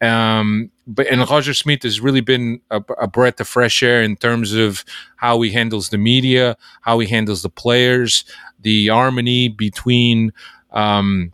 Um, 0.00 0.70
but 0.86 1.06
and 1.08 1.28
Roger 1.28 1.54
Schmidt 1.54 1.82
has 1.82 2.00
really 2.00 2.20
been 2.20 2.60
a, 2.70 2.82
a, 2.98 3.08
breath 3.08 3.40
of 3.40 3.48
fresh 3.48 3.82
air 3.82 4.02
in 4.02 4.14
terms 4.16 4.52
of 4.52 4.84
how 5.16 5.40
he 5.40 5.50
handles 5.50 5.88
the 5.88 5.98
media, 5.98 6.56
how 6.82 6.98
he 6.98 7.08
handles 7.08 7.42
the 7.42 7.48
players, 7.48 8.24
the 8.60 8.88
harmony 8.88 9.48
between 9.48 10.32
um, 10.70 11.32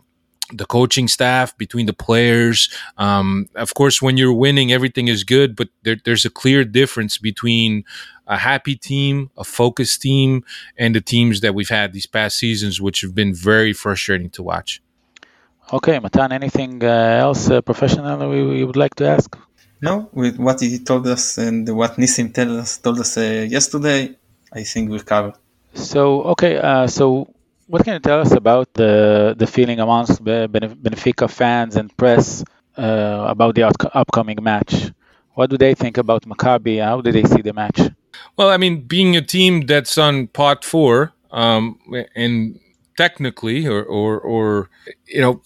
the 0.51 0.65
coaching 0.65 1.07
staff, 1.07 1.57
between 1.57 1.85
the 1.85 1.93
players. 1.93 2.69
Um, 2.97 3.47
of 3.55 3.73
course, 3.73 4.01
when 4.01 4.17
you're 4.17 4.33
winning, 4.33 4.71
everything 4.71 5.07
is 5.07 5.23
good, 5.23 5.55
but 5.55 5.69
there, 5.83 5.97
there's 6.03 6.25
a 6.25 6.29
clear 6.29 6.63
difference 6.65 7.17
between 7.17 7.85
a 8.27 8.37
happy 8.37 8.75
team, 8.75 9.31
a 9.37 9.43
focused 9.43 10.01
team, 10.01 10.43
and 10.77 10.95
the 10.95 11.01
teams 11.01 11.41
that 11.41 11.55
we've 11.55 11.69
had 11.69 11.93
these 11.93 12.05
past 12.05 12.37
seasons, 12.37 12.81
which 12.81 13.01
have 13.01 13.15
been 13.15 13.33
very 13.33 13.73
frustrating 13.73 14.29
to 14.31 14.43
watch. 14.43 14.81
Okay, 15.71 15.99
Matan, 15.99 16.31
anything 16.31 16.83
uh, 16.83 16.87
else 16.87 17.49
uh, 17.49 17.61
professional 17.61 18.29
we, 18.29 18.43
we, 18.43 18.63
would 18.63 18.75
like 18.75 18.95
to 18.95 19.07
ask? 19.07 19.37
No, 19.81 20.09
with 20.13 20.37
what 20.37 20.59
he 20.59 20.79
told 20.79 21.07
us 21.07 21.37
and 21.37 21.67
what 21.75 21.95
Nissim 21.95 22.33
told 22.33 22.59
us, 22.59 22.77
told 22.77 22.99
us 22.99 23.17
uh, 23.17 23.45
yesterday, 23.49 24.15
I 24.51 24.63
think 24.63 24.89
we're 24.89 24.99
covered. 24.99 25.35
So, 25.73 26.21
okay, 26.23 26.57
uh, 26.57 26.87
so 26.87 27.33
what 27.73 27.83
can 27.83 27.93
you 27.93 27.99
tell 27.99 28.21
us 28.21 28.31
about 28.33 28.71
the 28.75 29.33
the 29.35 29.47
feeling 29.47 29.79
amongst 29.79 30.23
Benfica 30.23 31.27
fans 31.27 31.75
and 31.75 31.87
press 31.97 32.43
uh, 32.77 33.25
about 33.27 33.55
the 33.55 33.63
upcoming 33.95 34.37
match? 34.43 34.91
What 35.33 35.49
do 35.49 35.57
they 35.57 35.73
think 35.73 35.97
about 35.97 36.21
Maccabi? 36.21 36.83
How 36.83 37.01
do 37.01 37.11
they 37.11 37.23
see 37.23 37.41
the 37.41 37.51
match? 37.51 37.79
Well, 38.37 38.49
I 38.49 38.57
mean, 38.57 38.81
being 38.81 39.15
a 39.15 39.23
team 39.23 39.65
that's 39.65 39.97
on 39.97 40.27
pot 40.27 40.63
four, 40.63 41.13
um, 41.31 41.79
and 42.15 42.59
technically, 42.95 43.65
or, 43.65 43.81
or, 43.83 44.19
or, 44.19 44.69
you 45.07 45.21
know, 45.21 45.41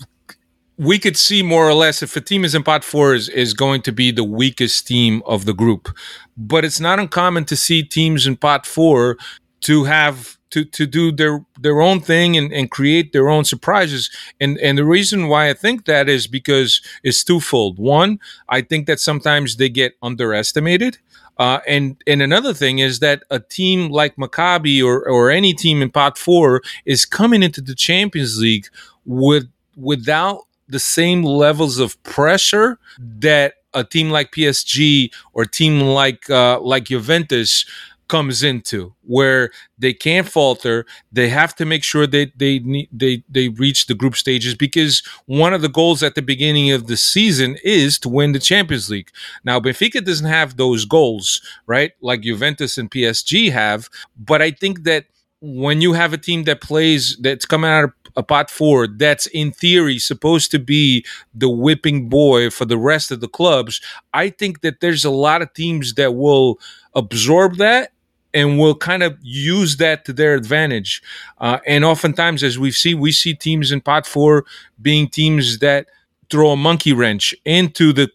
we 0.75 0.99
could 0.99 1.15
see 1.15 1.41
more 1.41 1.65
or 1.65 1.73
less 1.73 2.03
if 2.03 2.17
a 2.17 2.21
team 2.21 2.43
is 2.43 2.53
in 2.53 2.61
pot 2.61 2.83
four 2.83 3.15
is, 3.15 3.29
is 3.29 3.53
going 3.53 3.81
to 3.83 3.93
be 3.93 4.11
the 4.11 4.25
weakest 4.25 4.85
team 4.85 5.23
of 5.25 5.45
the 5.45 5.53
group. 5.53 5.87
But 6.35 6.65
it's 6.65 6.81
not 6.81 6.99
uncommon 6.99 7.45
to 7.45 7.55
see 7.55 7.83
teams 7.83 8.27
in 8.27 8.35
pot 8.35 8.65
four 8.65 9.15
to 9.61 9.85
have 9.85 10.36
to 10.51 10.65
to 10.65 10.85
do 10.85 11.11
their 11.11 11.45
their 11.59 11.81
own 11.81 11.99
thing 11.99 12.37
and, 12.37 12.51
and 12.53 12.71
create 12.71 13.13
their 13.13 13.29
own 13.29 13.45
surprises. 13.45 14.09
And 14.39 14.57
and 14.59 14.77
the 14.77 14.85
reason 14.85 15.27
why 15.27 15.49
I 15.49 15.53
think 15.53 15.85
that 15.85 16.09
is 16.09 16.27
because 16.27 16.81
it's 17.03 17.23
twofold. 17.23 17.79
One, 17.79 18.19
I 18.49 18.61
think 18.61 18.87
that 18.87 18.99
sometimes 18.99 19.57
they 19.57 19.69
get 19.69 19.95
underestimated 20.01 20.97
uh, 21.39 21.59
and 21.67 22.01
and 22.07 22.21
another 22.21 22.53
thing 22.53 22.79
is 22.79 22.99
that 22.99 23.23
a 23.29 23.39
team 23.39 23.89
like 23.89 24.15
Maccabi 24.15 24.83
or 24.83 25.07
or 25.07 25.29
any 25.29 25.53
team 25.53 25.81
in 25.81 25.91
Pot 25.91 26.17
Four 26.17 26.61
is 26.85 27.05
coming 27.05 27.43
into 27.43 27.61
the 27.61 27.75
Champions 27.75 28.39
League 28.39 28.67
with 29.05 29.47
without 29.75 30.41
the 30.67 30.79
same 30.79 31.23
levels 31.23 31.77
of 31.77 32.01
pressure 32.03 32.79
that 32.97 33.55
a 33.73 33.83
team 33.83 34.09
like 34.09 34.31
PSG 34.31 35.11
or 35.33 35.45
team 35.45 35.81
like 35.81 36.27
uh, 36.29 36.59
like 36.59 36.85
Juventus 36.85 37.65
comes 38.07 38.43
into 38.43 38.93
where 39.03 39.51
they 39.77 39.93
can't 39.93 40.27
falter 40.27 40.85
they 41.11 41.29
have 41.29 41.55
to 41.55 41.65
make 41.65 41.83
sure 41.83 42.07
that 42.07 42.31
they 42.37 42.59
need 42.59 42.89
they 42.91 43.23
they 43.29 43.49
reach 43.49 43.87
the 43.87 43.95
group 43.95 44.15
stages 44.15 44.55
because 44.55 45.03
one 45.25 45.53
of 45.53 45.61
the 45.61 45.69
goals 45.69 46.03
at 46.03 46.15
the 46.15 46.21
beginning 46.21 46.71
of 46.71 46.87
the 46.87 46.97
season 46.97 47.57
is 47.63 47.99
to 47.99 48.09
win 48.09 48.31
the 48.31 48.39
champions 48.39 48.89
league. 48.89 49.09
Now 49.43 49.59
benfica 49.59 50.03
doesn't 50.03 50.27
have 50.27 50.57
those 50.57 50.85
goals 50.85 51.41
right 51.65 51.91
like 52.01 52.21
juventus 52.21 52.77
and 52.77 52.89
psg 52.89 53.51
have 53.51 53.89
but 54.17 54.41
i 54.41 54.51
think 54.51 54.83
that 54.83 55.05
when 55.41 55.81
you 55.81 55.93
have 55.93 56.13
a 56.13 56.17
team 56.17 56.43
that 56.43 56.61
plays 56.61 57.15
that's 57.21 57.45
coming 57.45 57.69
out 57.69 57.83
of 57.85 57.91
a 58.15 58.23
pot 58.23 58.49
four 58.49 58.87
that's 58.87 59.27
in 59.27 59.51
theory 59.51 59.99
supposed 59.99 60.49
to 60.49 60.57
be 60.57 61.05
the 61.35 61.49
whipping 61.49 62.09
boy 62.09 62.49
for 62.49 62.65
the 62.65 62.77
rest 62.77 63.11
of 63.11 63.21
the 63.21 63.27
clubs 63.27 63.79
i 64.13 64.29
think 64.29 64.61
that 64.61 64.79
there's 64.81 65.05
a 65.05 65.11
lot 65.11 65.41
of 65.41 65.53
teams 65.53 65.93
that 65.93 66.15
will 66.15 66.59
absorb 66.95 67.57
that 67.57 67.91
and 68.37 68.59
will 68.59 68.75
kind 68.75 69.03
of 69.03 69.17
use 69.23 69.77
that 69.77 70.05
to 70.05 70.13
their 70.13 70.35
advantage. 70.35 71.01
Uh, 71.39 71.57
and 71.65 71.83
oftentimes, 71.83 72.43
as 72.43 72.59
we 72.59 72.71
see, 72.71 72.93
we 72.93 73.11
see 73.11 73.33
teams 73.33 73.71
in 73.71 73.81
pot 73.81 74.05
four 74.05 74.45
being 74.79 75.09
teams 75.09 75.57
that 75.59 75.87
throw 76.29 76.51
a 76.51 76.55
monkey 76.55 76.93
wrench 76.93 77.35
into 77.45 77.91
the 77.93 78.07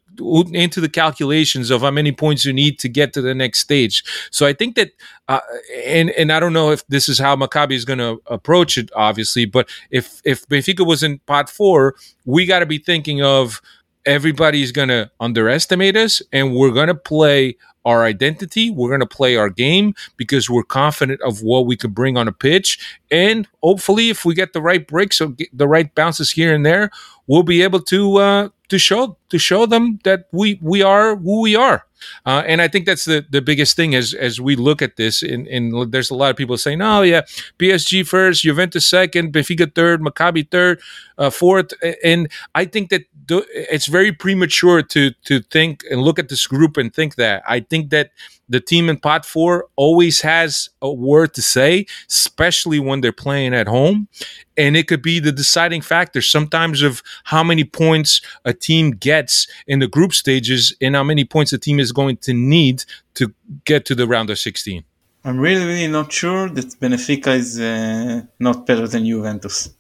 into 0.53 0.81
the 0.81 0.91
calculations 0.91 1.71
of 1.71 1.81
how 1.81 1.91
many 1.91 2.13
points 2.13 2.45
you 2.45 2.53
need 2.53 2.79
to 2.79 2.89
get 2.89 3.13
to 3.15 3.23
the 3.23 3.35
next 3.35 3.61
stage. 3.61 4.05
So 4.31 4.47
I 4.47 4.53
think 4.53 4.77
that, 4.77 4.91
uh, 5.27 5.41
and 5.87 6.11
and 6.11 6.31
I 6.31 6.39
don't 6.39 6.53
know 6.53 6.71
if 6.71 6.87
this 6.89 7.09
is 7.09 7.19
how 7.19 7.35
Maccabi 7.35 7.75
is 7.75 7.85
going 7.85 7.99
to 7.99 8.21
approach 8.27 8.79
it, 8.79 8.91
obviously, 8.95 9.47
but 9.47 9.69
if 9.91 10.21
if 10.25 10.47
Benfica 10.47 10.87
was 10.87 11.03
in 11.03 11.19
pot 11.27 11.51
four, 11.51 11.95
we 12.25 12.47
got 12.47 12.61
to 12.61 12.67
be 12.67 12.79
thinking 12.79 13.23
of 13.23 13.61
everybody's 14.05 14.73
going 14.73 14.89
to 14.91 15.11
underestimate 15.19 15.97
us, 15.97 16.23
and 16.31 16.55
we're 16.55 16.75
going 16.75 16.89
to 16.89 16.95
play 16.95 17.57
our 17.85 18.05
identity. 18.05 18.71
We're 18.71 18.89
going 18.89 19.01
to 19.01 19.07
play 19.07 19.37
our 19.37 19.51
game 19.51 19.95
because 20.17 20.49
we're 20.49 20.63
confident 20.63 21.21
of 21.23 21.43
what 21.43 21.67
we 21.67 21.77
could 21.77 21.95
bring 21.95 22.17
on 22.17 22.29
a 22.29 22.33
pitch. 22.33 22.99
And 23.11 23.49
hopefully, 23.63 24.11
if 24.11 24.25
we 24.25 24.35
get 24.35 24.53
the 24.53 24.63
right 24.63 24.87
breaks 24.87 25.21
or 25.21 25.35
the 25.53 25.69
right 25.69 25.95
bounces 25.95 26.31
here 26.31 26.55
and 26.55 26.65
there, 26.65 26.91
we'll 27.27 27.43
be 27.43 27.63
able 27.63 27.81
to 27.81 28.17
uh, 28.19 28.49
to 28.69 28.79
show 28.79 29.17
to 29.29 29.39
show 29.39 29.67
them 29.67 29.99
that 30.05 30.27
we 30.33 30.59
we 30.63 30.83
are 30.83 31.17
who 31.17 31.41
we 31.41 31.57
are. 31.57 31.85
Uh, 32.27 32.43
and 32.47 32.61
I 32.63 32.69
think 32.69 32.87
that's 32.87 33.05
the, 33.05 33.25
the 33.29 33.43
biggest 33.43 33.77
thing 33.77 33.95
as 33.95 34.15
as 34.15 34.41
we 34.41 34.57
look 34.57 34.83
at 34.83 34.97
this. 34.97 35.23
And, 35.23 35.47
and 35.49 35.93
there's 35.93 36.11
a 36.11 36.15
lot 36.15 36.31
of 36.31 36.37
people 36.37 36.57
saying, 36.59 36.81
"Oh 36.83 37.03
yeah, 37.03 37.23
PSG 37.59 38.07
first, 38.07 38.43
Juventus 38.43 38.87
second, 38.87 39.33
Benfica 39.33 39.75
third, 39.75 40.01
Maccabi 40.01 40.51
third, 40.51 40.81
uh, 41.19 41.31
fourth. 41.31 41.73
And 42.05 42.29
I 42.55 42.65
think 42.65 42.91
that 42.91 43.03
it's 43.29 43.87
very 43.87 44.13
premature 44.13 44.83
to 44.83 45.11
to 45.25 45.41
think 45.41 45.85
and 45.91 46.03
look 46.03 46.19
at 46.19 46.29
this 46.29 46.47
group 46.47 46.77
and 46.77 46.93
think 46.93 47.17
that. 47.17 47.43
I 47.47 47.61
think 47.61 47.91
that 47.91 48.11
the 48.53 48.61
team 48.61 48.89
in 48.89 48.99
pot 48.99 49.25
four 49.25 49.67
always 49.77 50.21
has 50.21 50.69
a 50.81 50.93
word 50.93 51.33
to 51.35 51.43
say, 51.43 51.87
especially 52.09 52.79
when 52.79 53.01
they're 53.01 53.13
playing 53.13 53.55
at 53.55 53.67
home. 53.67 54.09
And 54.57 54.77
it 54.77 54.87
could 54.89 55.03
be 55.03 55.19
the 55.19 55.33
deciding 55.33 55.81
factor 55.81 56.21
sometimes 56.21 56.83
of 56.83 57.03
how 57.25 57.43
many 57.43 57.65
points 57.65 58.21
a 58.45 58.53
team 58.53 58.91
gets 58.91 59.47
in 59.67 59.79
the 59.79 59.89
group 59.89 60.13
stages 60.13 60.77
and 60.81 60.95
how 60.95 61.03
many 61.03 61.25
points 61.25 61.53
a 61.53 61.59
team 61.59 61.81
is 61.81 61.93
going 61.93 62.19
to 62.19 62.35
need 62.35 62.85
to 63.15 63.33
get 63.65 63.87
to 63.87 63.95
the 63.95 64.07
round 64.07 64.29
of 64.31 64.39
16. 64.39 64.85
I'm 65.25 65.39
really, 65.39 65.65
really 65.65 65.89
not 65.89 66.13
sure 66.13 66.49
that 66.51 66.67
Benfica 66.81 67.35
is 67.37 67.59
uh, 67.59 68.23
not 68.39 68.67
better 68.67 68.87
than 68.87 69.07
Juventus. 69.07 69.71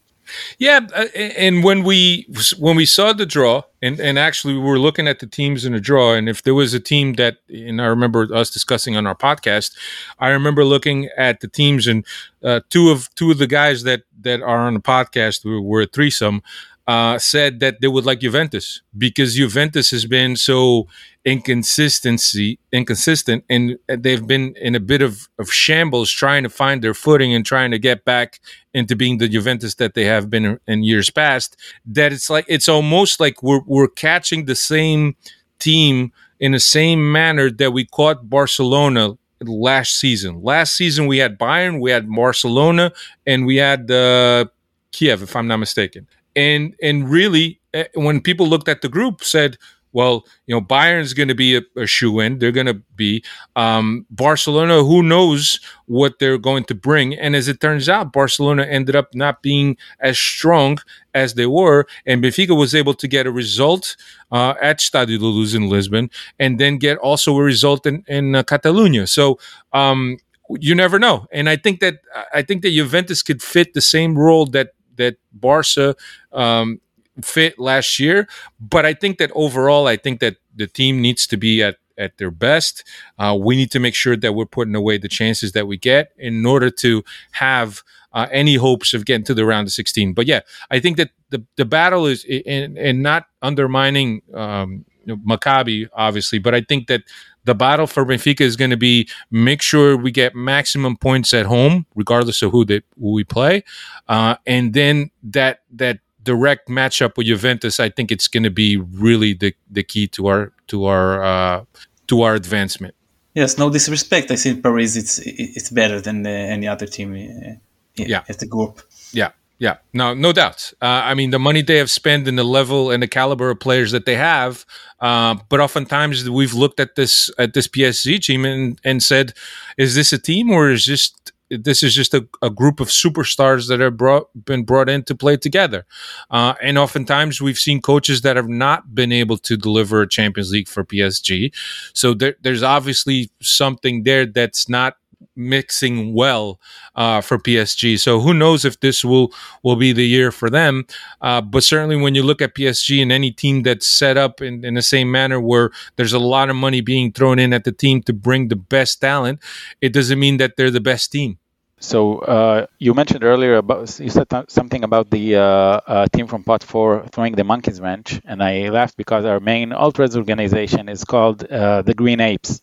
Yeah, 0.59 0.81
uh, 0.95 1.07
and 1.15 1.65
when 1.65 1.83
we 1.83 2.27
when 2.59 2.77
we 2.77 2.87
saw 2.87 3.13
the 3.13 3.27
draw, 3.27 3.63
and 3.81 4.01
and 4.01 4.19
actually 4.19 4.55
we 4.55 4.61
were 4.61 4.79
looking 4.79 5.09
at 5.09 5.19
the 5.19 5.27
teams 5.27 5.65
in 5.65 5.73
the 5.73 5.81
draw, 5.81 6.15
and 6.15 6.29
if 6.29 6.43
there 6.43 6.55
was 6.55 6.75
a 6.75 6.81
team 6.81 7.15
that, 7.15 7.39
and 7.49 7.81
I 7.81 7.87
remember 7.87 8.33
us 8.35 8.51
discussing 8.51 8.97
on 8.97 9.07
our 9.07 9.17
podcast, 9.17 9.77
I 10.19 10.29
remember 10.29 10.65
looking 10.65 11.09
at 11.17 11.41
the 11.41 11.49
teams, 11.49 11.87
and 11.87 12.07
uh, 12.43 12.61
two 12.71 12.91
of 12.91 13.15
two 13.15 13.31
of 13.31 13.39
the 13.39 13.47
guys 13.47 13.83
that 13.85 14.03
that 14.21 14.43
are 14.43 14.67
on 14.67 14.75
the 14.75 14.81
podcast 14.81 15.45
were, 15.45 15.61
were 15.61 15.83
a 15.83 15.87
threesome 15.87 16.43
uh, 16.87 17.19
said 17.19 17.61
that 17.61 17.81
they 17.81 17.89
would 17.89 18.05
like 18.05 18.21
Juventus 18.21 18.83
because 18.97 19.35
Juventus 19.37 19.91
has 19.91 20.05
been 20.05 20.37
so 20.37 20.89
inconsistency 21.25 22.59
inconsistent 22.73 23.45
and 23.49 23.79
they've 23.87 24.27
been 24.27 24.55
in 24.57 24.75
a 24.75 24.81
bit 24.81 25.03
of, 25.03 25.29
of 25.39 25.53
shambles 25.53 26.11
trying 26.11 26.43
to 26.43 26.49
find 26.49 26.83
their 26.83 26.95
footing 26.95 27.33
and 27.33 27.47
trying 27.47 27.71
to 27.71 27.79
get 27.79 28.05
back 28.05 28.41
into 28.75 28.97
being 28.97 29.19
the 29.19 29.29
Juventus 29.29 29.77
that 29.77 29.95
they 29.95 30.05
have 30.05 30.29
been 30.29 30.59
in 30.67 30.83
years 30.83 31.11
past 31.11 31.57
that 31.87 32.13
it's 32.13 32.29
like 32.29 32.45
it's 32.49 32.69
almost 32.69 33.21
like 33.21 33.43
we're 33.43 33.63
we're 33.67 33.89
catching 33.89 34.47
the 34.47 34.57
same 34.57 35.15
team 35.59 36.13
in 36.41 36.53
the 36.53 36.61
same 36.61 37.13
manner 37.13 37.51
that 37.51 37.73
we 37.73 37.85
caught 37.85 38.29
Barcelona 38.29 39.17
last 39.41 39.99
season. 39.99 40.43
Last 40.43 40.77
season 40.77 41.07
we 41.07 41.19
had 41.19 41.39
Bayern, 41.39 41.81
we 41.81 41.91
had 41.93 42.09
Barcelona, 42.09 42.93
and 43.27 43.47
we 43.47 43.57
had 43.57 43.91
uh, 43.91 44.47
Kiev, 44.91 45.23
if 45.23 45.37
I'm 45.37 45.47
not 45.47 45.59
mistaken 45.59 46.09
and 46.35 46.75
and 46.83 47.11
really 47.11 47.61
eh, 47.75 47.85
when 47.95 48.21
people 48.21 48.47
looked 48.47 48.69
at 48.69 48.83
the 48.83 48.89
group 48.89 49.23
said 49.23 49.59
well 49.93 50.25
you 50.47 50.55
know 50.55 50.61
bayern's 50.61 51.15
going 51.15 51.29
to 51.29 51.35
be 51.35 51.57
a, 51.57 51.63
a 51.77 51.87
shoe 51.87 52.21
in 52.21 52.39
they're 52.39 52.53
going 52.53 52.67
to 52.67 52.81
be. 52.97 53.25
Um, 53.57 54.07
barcelona 54.11 54.83
who 54.85 55.03
knows 55.03 55.61
what 55.87 56.19
they're 56.19 56.39
going 56.39 56.65
to 56.65 56.75
bring. 56.75 57.15
And 57.15 57.35
as 57.35 57.49
it 57.49 57.61
turns 57.61 57.89
out 57.89 58.13
barcelona 58.13 58.65
ended 58.65 58.97
up 58.97 59.15
not 59.15 59.43
being 59.43 59.77
as 60.01 60.19
strong 60.19 60.79
as 61.15 61.35
they 61.35 61.47
were. 61.47 61.87
And 62.07 62.23
benfica 62.23 62.57
was 62.57 62.75
able 62.75 62.95
to 62.95 63.09
get 63.09 63.27
a 63.27 63.33
result 63.33 63.97
uh, 64.31 64.55
at 64.61 64.79
Stadio 64.79 65.19
da 65.19 65.27
Luz 65.27 65.55
in 65.55 65.69
lisbon 65.69 66.11
and 66.39 66.59
then 66.59 66.79
get 66.79 66.99
also 66.99 67.37
a 67.37 67.43
result 67.43 67.87
in, 67.87 68.05
in 68.07 68.35
uh, 68.35 68.43
catalonia. 68.43 69.07
So 69.07 69.39
um, 69.73 70.19
you 70.61 70.75
never 70.75 70.99
know. 70.99 71.27
And 71.33 71.49
i 71.49 71.57
think 71.57 71.81
that 71.81 72.01
i 72.33 72.43
think 72.43 72.63
that 72.63 72.71
juventus 72.71 73.23
could 73.23 73.43
fit 73.43 73.75
the 73.75 73.81
same 73.81 74.19
role 74.19 74.47
that 74.47 74.75
that 74.97 75.17
Barca 75.33 75.95
um, 76.33 76.81
fit 77.21 77.59
last 77.59 77.99
year. 77.99 78.29
But 78.61 78.87
I 78.87 78.95
think 78.95 79.19
that 79.19 79.31
overall, 79.35 79.87
I 79.87 79.97
think 79.97 80.21
that 80.21 80.37
the 80.55 80.67
team 80.67 81.01
needs 81.01 81.27
to 81.29 81.37
be 81.37 81.63
at 81.63 81.77
at 81.99 82.17
their 82.19 82.31
best. 82.31 82.85
Uh, 83.19 83.37
we 83.39 83.55
need 83.55 83.71
to 83.71 83.79
make 83.79 83.95
sure 83.95 84.17
that 84.17 84.33
we're 84.33 84.47
putting 84.47 84.75
away 84.75 84.99
the 84.99 85.09
chances 85.09 85.53
that 85.53 85.67
we 85.67 85.77
get 85.77 86.13
in 86.17 86.45
order 86.47 86.71
to 86.71 87.05
have 87.33 87.83
uh, 88.13 88.27
any 88.31 88.57
hopes 88.57 88.95
of 88.95 89.05
getting 89.05 89.25
to 89.25 89.35
the 89.35 89.45
round 89.45 89.69
of 89.69 89.73
16. 89.73 90.13
But 90.15 90.27
yeah, 90.27 90.41
I 90.71 90.81
think 90.81 90.97
that 90.97 91.11
the, 91.31 91.45
the 91.57 91.65
battle 91.65 92.07
is 92.07 92.25
in 92.25 93.03
not 93.03 93.27
undermining 93.41 94.23
um, 94.35 94.85
you 95.05 95.17
know, 95.17 95.17
Maccabi, 95.17 95.89
obviously, 95.93 96.39
but 96.39 96.55
I 96.55 96.61
think 96.61 96.87
that 96.87 97.03
the 97.45 97.55
battle 97.55 97.87
for 97.87 98.05
Benfica 98.05 98.43
is 98.43 98.57
going 98.57 98.71
to 98.71 98.77
be 98.77 99.09
make 99.31 99.63
sure 99.63 99.97
we 99.97 100.13
get 100.13 100.35
maximum 100.35 100.97
points 100.97 101.35
at 101.35 101.47
home, 101.47 101.87
regardless 101.95 102.41
of 102.43 102.53
who, 102.53 102.65
they, 102.65 102.83
who 103.01 103.13
we 103.13 103.25
play, 103.25 103.65
uh, 104.09 104.37
and 104.47 104.75
then 104.75 105.11
that 105.25 105.63
that 105.73 105.99
direct 106.23 106.69
matchup 106.69 107.17
with 107.17 107.27
Juventus, 107.27 107.81
I 107.81 107.89
think 107.89 108.13
it's 108.13 108.29
going 108.29 108.43
to 108.43 108.51
be 108.51 108.77
really 108.77 109.35
the, 109.35 109.55
the 109.71 109.83
key 109.83 110.07
to 110.09 110.27
our 110.27 110.53
to 110.69 110.87
our 110.87 111.23
uh, 111.23 111.65
to 112.09 112.23
our 112.23 112.35
advancement. 112.35 112.95
Yes, 113.35 113.59
no 113.59 113.71
disrespect. 113.71 114.31
I 114.31 114.37
think 114.37 114.63
Paris 114.63 114.97
it's 114.97 115.19
it's 115.25 115.71
better 115.71 116.01
than 116.01 116.27
uh, 116.27 116.31
any 116.31 116.69
other 116.69 116.87
team. 116.87 117.15
Uh, 117.15 117.55
yeah, 117.97 118.25
at 118.29 118.39
the 118.39 118.47
group. 118.47 118.81
Yeah, 119.13 119.33
yeah, 119.63 119.77
no, 119.93 120.13
no 120.13 120.33
doubt. 120.33 120.73
Uh, 120.83 121.03
I 121.05 121.15
mean, 121.15 121.31
the 121.31 121.39
money 121.39 121.63
they 121.63 121.77
have 121.77 121.89
spent 121.89 122.27
and 122.27 122.37
the 122.37 122.43
level 122.43 122.91
and 122.91 123.01
the 123.01 123.07
caliber 123.07 123.51
of 123.51 123.61
players 123.61 123.93
that 123.93 124.07
they 124.07 124.17
have. 124.17 124.67
Uh, 125.01 125.37
but 125.49 125.61
oftentimes 125.61 126.29
we've 126.29 126.53
looked 126.53 126.81
at 126.81 126.97
this 126.97 127.31
at 127.39 127.55
this 127.55 127.69
PSG 127.69 128.21
team 128.21 128.45
and 128.45 128.81
and 128.83 129.03
said, 129.03 129.35
is 129.79 129.95
this 129.95 130.13
a 130.13 130.19
team 130.19 130.51
or 130.51 130.71
is 130.71 130.85
just 130.85 131.31
this 131.61 131.83
is 131.83 131.95
just 131.95 132.15
a, 132.15 132.27
a 132.41 132.51
group 132.51 132.81
of 132.81 132.89
superstars 132.89 133.69
that 133.69 133.81
have 133.81 133.97
brought 133.97 134.29
been 134.45 134.65
brought 134.65 134.89
in 134.89 135.03
to 135.05 135.15
play 135.15 135.37
together? 135.37 135.85
Uh, 136.31 136.55
and 136.63 136.79
oftentimes 136.79 137.41
we've 137.41 137.59
seen 137.59 137.81
coaches 137.81 138.23
that 138.23 138.37
have 138.37 138.49
not 138.49 138.95
been 138.95 139.13
able 139.13 139.39
to 139.39 139.57
deliver 139.57 140.03
a 140.03 140.09
Champions 140.09 140.53
League 140.53 140.69
for 140.69 140.85
PSG. 140.85 141.53
So 141.93 142.15
there, 142.15 142.37
there's 142.43 142.63
obviously 142.63 143.31
something 143.41 144.03
there 144.05 144.27
that's 144.27 144.69
not 144.69 144.97
mixing 145.37 146.15
well 146.15 146.61
uh, 146.95 147.21
for 147.21 147.39
PSG. 147.39 147.99
So 147.99 148.21
who 148.21 148.35
knows 148.35 148.65
if 148.65 148.81
this 148.81 149.05
will 149.05 149.33
will 149.63 149.77
be 149.77 149.93
the 149.93 150.07
year 150.07 150.31
for 150.33 150.51
them? 150.51 150.87
Uh, 151.21 151.41
but 151.41 151.65
certainly, 151.65 151.97
when 151.97 152.15
you 152.15 152.23
look 152.23 152.43
at 152.43 152.55
PSG 152.55 153.03
and 153.03 153.13
any 153.13 153.31
team 153.31 153.63
that's 153.63 153.87
set 153.87 154.17
up 154.17 154.41
in, 154.41 154.65
in 154.65 154.75
the 154.75 154.83
same 154.83 155.11
manner, 155.11 155.41
where 155.41 155.71
there's 155.97 156.13
a 156.13 156.19
lot 156.19 156.51
of 156.51 156.57
money 156.57 156.81
being 156.81 157.13
thrown 157.13 157.39
in 157.39 157.53
at 157.53 157.65
the 157.65 157.73
team 157.73 158.03
to 158.03 158.13
bring 158.13 158.49
the 158.49 158.57
best 158.57 159.01
talent, 159.01 159.41
it 159.81 159.93
doesn't 159.93 160.19
mean 160.19 160.37
that 160.39 160.57
they're 160.57 160.71
the 160.71 160.81
best 160.81 161.13
team. 161.13 161.39
So 161.83 162.21
uh, 162.21 162.67
you 162.79 162.95
mentioned 162.95 163.25
earlier 163.25 163.57
about 163.57 163.99
you 164.01 164.09
said 164.09 164.29
th- 164.31 164.49
something 164.51 164.85
about 164.85 165.11
the 165.11 165.37
uh, 165.37 165.43
uh, 165.43 166.07
team 166.15 166.27
from 166.29 166.45
Pot 166.45 166.63
Four 166.63 167.07
throwing 167.13 167.35
the 167.35 167.45
monkey's 167.45 167.81
wrench, 167.81 168.21
and 168.25 168.43
I 168.43 168.69
laughed 168.71 168.97
because 168.97 169.25
our 169.25 169.41
main 169.41 169.73
ultras 169.73 170.17
organization 170.17 170.89
is 170.89 171.05
called 171.05 171.45
uh, 171.45 171.83
the 171.83 171.95
Green 171.95 172.21
Apes. 172.21 172.63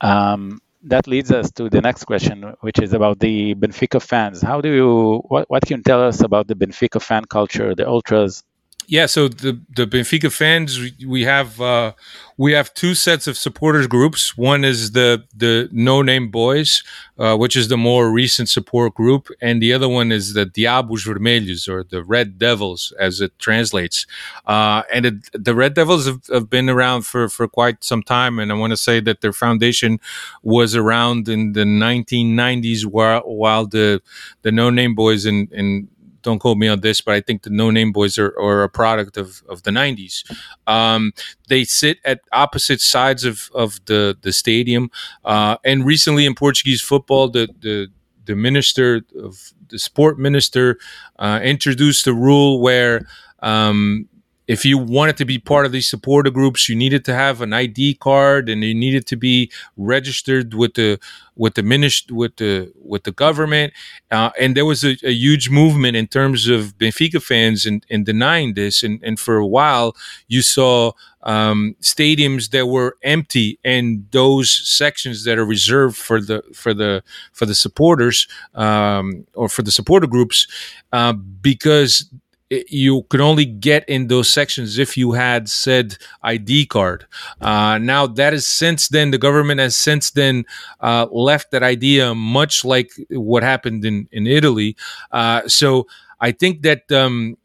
Um, 0.00 0.60
that 0.84 1.06
leads 1.08 1.32
us 1.32 1.50
to 1.52 1.70
the 1.70 1.80
next 1.82 2.04
question, 2.04 2.54
which 2.60 2.78
is 2.80 2.92
about 2.94 3.20
the 3.20 3.54
Benfica 3.56 4.02
fans. 4.02 4.42
How 4.42 4.60
do 4.60 4.70
you 4.72 5.22
what, 5.28 5.50
what 5.50 5.62
can 5.66 5.78
you 5.78 5.84
tell 5.84 6.02
us 6.02 6.22
about 6.22 6.48
the 6.48 6.56
Benfica 6.56 7.00
fan 7.02 7.24
culture, 7.26 7.74
the 7.74 7.88
ultras? 7.88 8.44
Yeah, 8.86 9.06
so 9.06 9.28
the 9.28 9.60
the 9.74 9.86
Benfica 9.86 10.30
fans 10.30 10.78
we 11.06 11.22
have 11.22 11.60
uh, 11.60 11.92
we 12.36 12.52
have 12.52 12.74
two 12.74 12.94
sets 12.94 13.26
of 13.26 13.38
supporters 13.38 13.86
groups. 13.86 14.36
One 14.36 14.64
is 14.64 14.92
the 14.92 15.24
the 15.34 15.68
No 15.72 16.02
Name 16.02 16.30
Boys, 16.30 16.82
uh, 17.18 17.36
which 17.36 17.56
is 17.56 17.68
the 17.68 17.76
more 17.76 18.10
recent 18.10 18.48
support 18.48 18.94
group, 18.94 19.28
and 19.40 19.62
the 19.62 19.72
other 19.72 19.88
one 19.88 20.12
is 20.12 20.34
the 20.34 20.44
Diabos 20.44 21.06
Vermelhos 21.06 21.68
or 21.68 21.84
the 21.84 22.02
Red 22.02 22.38
Devils, 22.38 22.92
as 22.98 23.20
it 23.20 23.38
translates. 23.38 24.06
Uh, 24.46 24.82
and 24.92 25.06
it, 25.06 25.14
the 25.32 25.54
Red 25.54 25.74
Devils 25.74 26.06
have, 26.06 26.26
have, 26.26 26.50
been 26.50 26.68
around 26.68 27.02
for 27.02 27.28
for 27.28 27.48
quite 27.48 27.82
some 27.82 28.02
time, 28.02 28.38
and 28.38 28.52
I 28.52 28.54
want 28.54 28.72
to 28.72 28.76
say 28.76 29.00
that 29.00 29.22
their 29.22 29.32
foundation 29.32 29.98
was 30.42 30.76
around 30.76 31.28
in 31.28 31.52
the 31.52 31.64
1990s, 31.64 32.84
while 32.84 33.22
while 33.22 33.66
the 33.66 34.02
the 34.42 34.52
No 34.52 34.68
Name 34.68 34.94
Boys 34.94 35.24
in 35.24 35.48
in 35.52 35.88
don't 36.24 36.40
quote 36.40 36.58
me 36.58 36.66
on 36.66 36.80
this, 36.80 37.00
but 37.00 37.14
I 37.14 37.20
think 37.20 37.42
the 37.42 37.50
No 37.50 37.70
Name 37.70 37.92
Boys 37.92 38.18
are, 38.18 38.36
are 38.40 38.64
a 38.64 38.68
product 38.68 39.16
of, 39.16 39.44
of 39.48 39.62
the 39.62 39.70
90s. 39.70 40.24
Um, 40.66 41.12
they 41.48 41.62
sit 41.62 41.98
at 42.04 42.22
opposite 42.32 42.80
sides 42.80 43.24
of, 43.24 43.50
of 43.54 43.78
the, 43.84 44.16
the 44.22 44.32
stadium. 44.32 44.90
Uh, 45.24 45.58
and 45.64 45.84
recently 45.84 46.26
in 46.26 46.34
Portuguese 46.34 46.82
football, 46.82 47.28
the, 47.28 47.48
the, 47.60 47.88
the 48.24 48.34
minister 48.34 49.02
of 49.22 49.52
the 49.68 49.78
sport 49.78 50.18
minister 50.18 50.78
uh, 51.18 51.40
introduced 51.42 52.06
a 52.06 52.14
rule 52.14 52.60
where 52.60 53.06
um, 53.40 54.08
if 54.46 54.64
you 54.64 54.76
wanted 54.76 55.16
to 55.16 55.24
be 55.24 55.38
part 55.38 55.64
of 55.64 55.72
these 55.72 55.88
supporter 55.88 56.30
groups, 56.30 56.68
you 56.68 56.76
needed 56.76 57.04
to 57.06 57.14
have 57.14 57.40
an 57.40 57.52
ID 57.52 57.94
card 57.94 58.48
and 58.48 58.62
you 58.62 58.74
needed 58.74 59.06
to 59.06 59.16
be 59.16 59.50
registered 59.76 60.54
with 60.54 60.74
the 60.74 60.98
with 61.36 61.54
the 61.54 61.62
minister 61.62 62.14
with 62.14 62.36
the 62.36 62.72
with 62.76 63.04
the 63.04 63.12
government. 63.12 63.72
Uh, 64.10 64.30
and 64.38 64.56
there 64.56 64.66
was 64.66 64.84
a, 64.84 64.96
a, 65.02 65.12
huge 65.12 65.50
movement 65.50 65.96
in 65.96 66.06
terms 66.06 66.48
of 66.48 66.76
Benfica 66.78 67.22
fans 67.22 67.66
in 67.66 68.04
denying 68.04 68.54
this. 68.54 68.82
And, 68.82 69.02
and 69.02 69.18
for 69.18 69.36
a 69.36 69.46
while, 69.46 69.96
you 70.28 70.42
saw 70.42 70.92
um, 71.24 71.74
stadiums 71.80 72.50
that 72.50 72.66
were 72.66 72.96
empty 73.02 73.58
and 73.64 74.06
those 74.10 74.50
sections 74.68 75.24
that 75.24 75.38
are 75.38 75.44
reserved 75.44 75.96
for 75.96 76.20
the 76.20 76.42
for 76.52 76.74
the 76.74 77.02
for 77.32 77.46
the 77.46 77.54
supporters 77.54 78.28
um, 78.54 79.26
or 79.34 79.48
for 79.48 79.62
the 79.62 79.72
supporter 79.72 80.06
groups 80.06 80.46
uh, 80.92 81.14
because 81.14 82.10
you 82.50 83.02
could 83.08 83.20
only 83.20 83.44
get 83.44 83.88
in 83.88 84.08
those 84.08 84.28
sections 84.28 84.78
if 84.78 84.96
you 84.96 85.12
had 85.12 85.48
said 85.48 85.96
ID 86.22 86.66
card. 86.66 87.06
Uh, 87.40 87.78
now 87.78 88.06
that 88.06 88.34
is 88.34 88.46
since 88.46 88.88
then 88.88 89.10
the 89.10 89.18
government 89.18 89.60
has 89.60 89.76
since 89.76 90.10
then 90.10 90.44
uh, 90.80 91.06
left 91.10 91.50
that 91.50 91.62
idea, 91.62 92.14
much 92.14 92.64
like 92.64 92.90
what 93.10 93.42
happened 93.42 93.84
in 93.84 94.08
in 94.12 94.26
Italy. 94.26 94.76
Uh, 95.10 95.46
so 95.48 95.86
I 96.20 96.32
think 96.32 96.62
that 96.62 96.90
um, 96.92 97.36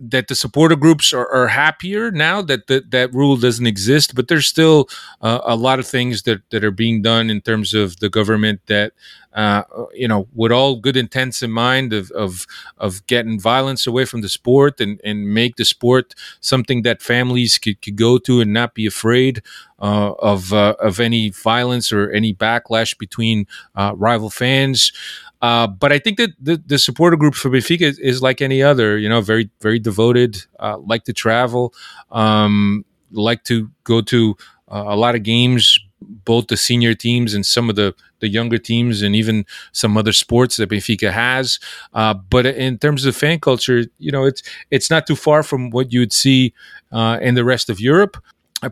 that 0.00 0.28
the 0.28 0.34
supporter 0.34 0.76
groups 0.76 1.12
are, 1.12 1.28
are 1.28 1.48
happier 1.48 2.10
now 2.10 2.40
that 2.40 2.66
the, 2.68 2.82
that 2.88 3.12
rule 3.12 3.36
doesn't 3.36 3.66
exist, 3.66 4.14
but 4.14 4.28
there's 4.28 4.46
still 4.46 4.88
uh, 5.20 5.40
a 5.44 5.54
lot 5.54 5.78
of 5.78 5.86
things 5.86 6.22
that, 6.22 6.40
that 6.50 6.64
are 6.64 6.70
being 6.70 7.02
done 7.02 7.28
in 7.28 7.40
terms 7.42 7.74
of 7.74 8.00
the 8.00 8.08
government 8.08 8.60
that, 8.66 8.92
uh, 9.32 9.62
you 9.94 10.08
know, 10.08 10.26
with 10.34 10.50
all 10.50 10.76
good 10.76 10.96
intents 10.96 11.42
in 11.42 11.50
mind 11.50 11.92
of, 11.92 12.10
of, 12.12 12.46
of 12.78 13.06
getting 13.06 13.38
violence 13.38 13.86
away 13.86 14.04
from 14.04 14.22
the 14.22 14.28
sport 14.28 14.80
and, 14.80 15.00
and 15.04 15.32
make 15.32 15.56
the 15.56 15.64
sport 15.64 16.14
something 16.40 16.82
that 16.82 17.00
families 17.00 17.56
could, 17.58 17.80
could 17.80 17.96
go 17.96 18.18
to 18.18 18.40
and 18.40 18.52
not 18.52 18.74
be 18.74 18.86
afraid 18.86 19.42
uh, 19.80 20.12
of, 20.18 20.52
uh, 20.52 20.74
of 20.80 20.98
any 20.98 21.30
violence 21.30 21.92
or 21.92 22.10
any 22.10 22.34
backlash 22.34 22.98
between 22.98 23.46
uh, 23.76 23.92
rival 23.96 24.30
fans. 24.30 24.92
Uh, 25.40 25.66
but 25.66 25.92
I 25.92 25.98
think 25.98 26.18
that 26.18 26.30
the, 26.40 26.62
the 26.66 26.78
supporter 26.78 27.16
group 27.16 27.34
for 27.34 27.50
Benfica 27.50 27.82
is, 27.82 27.98
is, 27.98 28.22
like 28.22 28.42
any 28.42 28.62
other, 28.62 28.98
you 28.98 29.08
know, 29.08 29.22
very, 29.22 29.48
very 29.60 29.78
devoted, 29.78 30.44
like 30.80 31.04
to 31.04 31.14
travel, 31.14 31.72
um, 32.10 32.84
like 33.10 33.44
to 33.44 33.70
go 33.84 34.02
to 34.02 34.36
a 34.68 34.96
lot 34.96 35.14
of 35.14 35.22
games, 35.22 35.78
both 36.00 36.46
the 36.46 36.56
senior 36.56 36.94
teams 36.94 37.34
and 37.34 37.44
some 37.44 37.68
of 37.68 37.76
the, 37.76 37.94
the 38.20 38.28
younger 38.28 38.58
teams 38.58 39.02
and 39.02 39.14
even 39.14 39.44
some 39.72 39.96
other 39.96 40.12
sports 40.12 40.56
that 40.56 40.70
Benfica 40.70 41.12
has. 41.12 41.58
Uh, 41.92 42.14
but 42.14 42.46
in 42.46 42.78
terms 42.78 43.04
of 43.04 43.16
fan 43.16 43.40
culture, 43.40 43.84
you 43.98 44.10
know, 44.10 44.24
it's, 44.24 44.42
it's 44.70 44.90
not 44.90 45.06
too 45.06 45.16
far 45.16 45.42
from 45.42 45.70
what 45.70 45.92
you 45.92 46.00
would 46.00 46.12
see 46.12 46.54
uh, 46.92 47.18
in 47.20 47.34
the 47.34 47.44
rest 47.44 47.70
of 47.70 47.80
Europe 47.80 48.16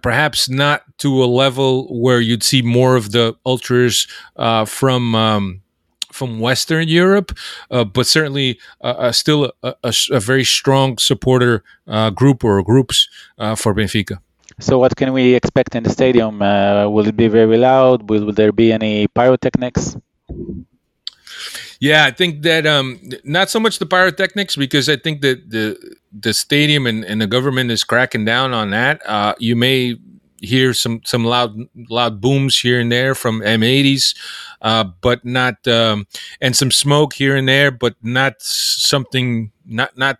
perhaps 0.02 0.50
not 0.50 0.82
to 0.98 1.24
a 1.24 1.26
level 1.26 1.86
where 1.88 2.20
you'd 2.20 2.42
see 2.42 2.60
more 2.60 2.94
of 2.94 3.12
the 3.12 3.34
ultras 3.46 4.06
uh, 4.36 4.66
from 4.66 5.14
um, 5.14 5.62
from 6.12 6.40
Western 6.40 6.88
Europe, 6.88 7.36
uh, 7.70 7.84
but 7.84 8.06
certainly 8.06 8.58
uh, 8.82 8.94
uh 8.98 9.12
still 9.12 9.52
a, 9.62 9.74
a, 9.84 9.94
a, 10.10 10.20
very 10.20 10.44
strong 10.44 10.98
supporter 10.98 11.62
uh, 11.86 12.10
group 12.10 12.42
or 12.44 12.62
groups 12.62 13.08
uh, 13.38 13.54
for 13.54 13.74
Benfica. 13.74 14.18
So, 14.60 14.78
what 14.78 14.96
can 14.96 15.12
we 15.12 15.34
expect 15.34 15.74
in 15.74 15.84
the 15.84 15.90
stadium? 15.90 16.40
will 16.40 17.06
it 17.06 17.16
be 17.16 17.28
very 17.28 17.56
loud? 17.56 18.08
Will, 18.10 18.26
will 18.26 18.32
there 18.32 18.52
be 18.52 18.72
any 18.72 19.06
pyrotechnics? 19.08 19.96
Yeah, 21.80 22.04
I 22.04 22.10
think 22.10 22.42
that 22.42 22.66
um, 22.66 22.98
not 23.22 23.50
so 23.50 23.60
much 23.60 23.78
the 23.78 23.86
pyrotechnics 23.86 24.56
because 24.56 24.88
I 24.88 24.96
think 24.96 25.20
that 25.22 25.50
the 25.50 25.76
the 26.12 26.34
stadium 26.34 26.86
and, 26.86 27.04
and 27.04 27.20
the 27.20 27.26
government 27.28 27.70
is 27.70 27.84
cracking 27.84 28.24
down 28.24 28.52
on 28.52 28.70
that. 28.70 29.00
Uh, 29.06 29.34
you 29.38 29.54
may 29.54 29.96
hear 30.40 30.74
some 30.74 31.00
some 31.04 31.24
loud 31.24 31.56
loud 31.88 32.20
booms 32.20 32.58
here 32.58 32.80
and 32.80 32.90
there 32.90 33.14
from 33.14 33.40
M80s, 33.42 34.16
uh, 34.60 34.84
but 35.00 35.24
not 35.24 35.66
um, 35.68 36.08
and 36.40 36.56
some 36.56 36.72
smoke 36.72 37.14
here 37.14 37.36
and 37.36 37.48
there, 37.48 37.70
but 37.70 37.94
not 38.02 38.34
something 38.40 39.52
not 39.64 39.96
not 39.96 40.18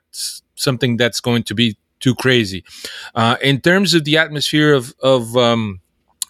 something 0.55 0.97
that's 0.97 1.21
going 1.21 1.43
to 1.43 1.55
be 1.55 1.77
too 2.01 2.15
crazy. 2.15 2.65
Uh, 3.15 3.37
in 3.43 3.61
terms 3.61 3.95
of 3.95 4.05
the 4.05 4.17
atmosphere 4.17 4.73
of 4.73 4.95
of 5.03 5.37
um, 5.37 5.81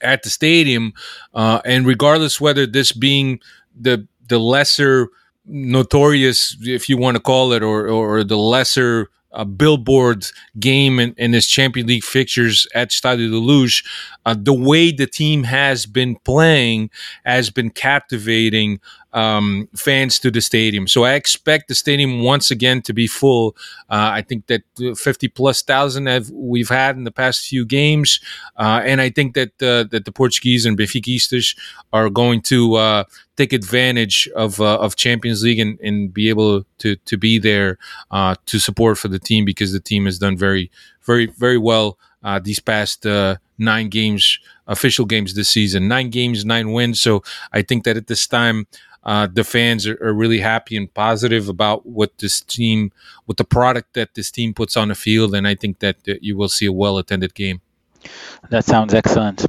at 0.03 0.23
the 0.23 0.31
stadium, 0.31 0.93
uh, 1.35 1.61
and 1.65 1.87
regardless 1.87 2.41
whether 2.41 2.67
this 2.67 2.93
being 2.93 3.41
the 3.79 4.07
the 4.29 4.39
lesser 4.39 5.09
notorious, 5.47 6.57
if 6.63 6.89
you 6.89 6.97
want 6.97 7.17
to 7.17 7.23
call 7.23 7.53
it, 7.53 7.63
or 7.63 7.89
or 7.89 8.25
the 8.25 8.37
lesser 8.37 9.11
uh, 9.33 9.45
billboard 9.45 10.27
game 10.59 10.99
in, 10.99 11.15
in 11.17 11.33
his 11.33 11.47
Champions 11.47 11.89
League 11.89 12.05
fixtures 12.05 12.67
at 12.75 12.93
Stade 12.93 13.19
de 13.19 13.37
Luz, 13.37 13.83
uh, 14.29 14.35
the 14.39 14.53
way 14.53 14.93
the 14.93 15.07
team 15.07 15.45
has 15.45 15.87
been 15.87 16.15
playing 16.17 16.91
has 17.25 17.49
been 17.49 17.71
captivating 17.71 18.79
um, 19.15 19.71
fans 19.75 20.19
to 20.19 20.31
the 20.31 20.43
stadium. 20.43 20.87
So 20.87 21.05
I 21.05 21.15
expect 21.15 21.69
the 21.69 21.75
stadium 21.75 22.21
once 22.21 22.51
again 22.51 22.83
to 22.83 22.93
be 22.93 23.07
full. 23.07 23.57
Uh, 23.89 24.11
I 24.13 24.21
think 24.21 24.47
that 24.49 24.63
50 24.99 25.29
plus 25.29 25.63
thousand 25.63 26.07
have 26.09 26.29
we've 26.31 26.69
had 26.69 26.97
in 26.97 27.05
the 27.05 27.11
past 27.11 27.49
few 27.49 27.65
games, 27.65 28.21
uh, 28.59 28.83
and 28.85 29.01
I 29.01 29.09
think 29.09 29.33
that 29.33 29.63
uh, 29.63 29.85
that 29.93 30.05
the 30.05 30.13
Portuguese 30.13 30.67
and 30.67 30.77
Benfiquistas 30.77 31.57
are 31.95 32.11
going 32.11 32.43
to 32.43 32.75
uh, 32.75 33.05
take 33.39 33.55
advantage 33.55 34.29
of 34.37 34.61
uh, 34.61 34.79
of 34.79 34.97
Champions 34.97 35.43
League 35.43 35.59
and, 35.59 35.81
and 35.81 36.13
be 36.13 36.29
able 36.29 36.65
to 36.79 36.97
to 36.97 37.17
be 37.17 37.39
there 37.39 37.79
uh, 38.11 38.35
to 38.45 38.59
support 38.59 38.99
for 38.99 39.09
the 39.09 39.19
team 39.19 39.47
because 39.47 39.73
the 39.73 39.81
team 39.81 40.05
has 40.05 40.19
done 40.19 40.37
very 40.37 40.71
very 41.07 41.25
very 41.25 41.57
well 41.57 41.97
these 42.43 42.61
past 42.61 43.07
nine 43.59 43.89
games 43.89 44.39
official 44.67 45.07
games 45.07 45.35
this 45.35 45.49
season 45.49 45.89
nine 45.89 46.11
games 46.11 46.45
nine 46.45 46.73
wins 46.73 47.01
so 47.01 47.23
i 47.53 47.63
think 47.63 47.85
that 47.85 47.97
at 47.97 48.07
this 48.07 48.27
time 48.27 48.67
uh, 49.05 49.27
the 49.33 49.43
fans 49.43 49.87
are, 49.87 49.99
are, 50.03 50.13
really 50.13 50.39
happy 50.39 50.77
and 50.77 50.93
positive 50.93 51.49
about 51.49 51.87
what 51.87 52.19
this 52.19 52.43
team, 52.43 52.93
what 53.25 53.39
the 53.39 53.45
product 53.45 53.95
that 53.95 54.15
this 54.15 54.31
team 54.31 54.53
puts 54.53 54.77
on 54.77 54.89
the 54.89 54.95
field, 54.95 55.35
and 55.35 55.49
I 55.49 55.55
think 55.55 55.79
that, 55.79 55.97
you 56.21 56.37
will 56.37 56.51
see 56.51 56.67
a 56.67 56.73
well-attended 56.73 57.35
game. 57.35 57.63
That 58.51 58.67
sounds 58.67 58.93
excellent. 58.93 59.47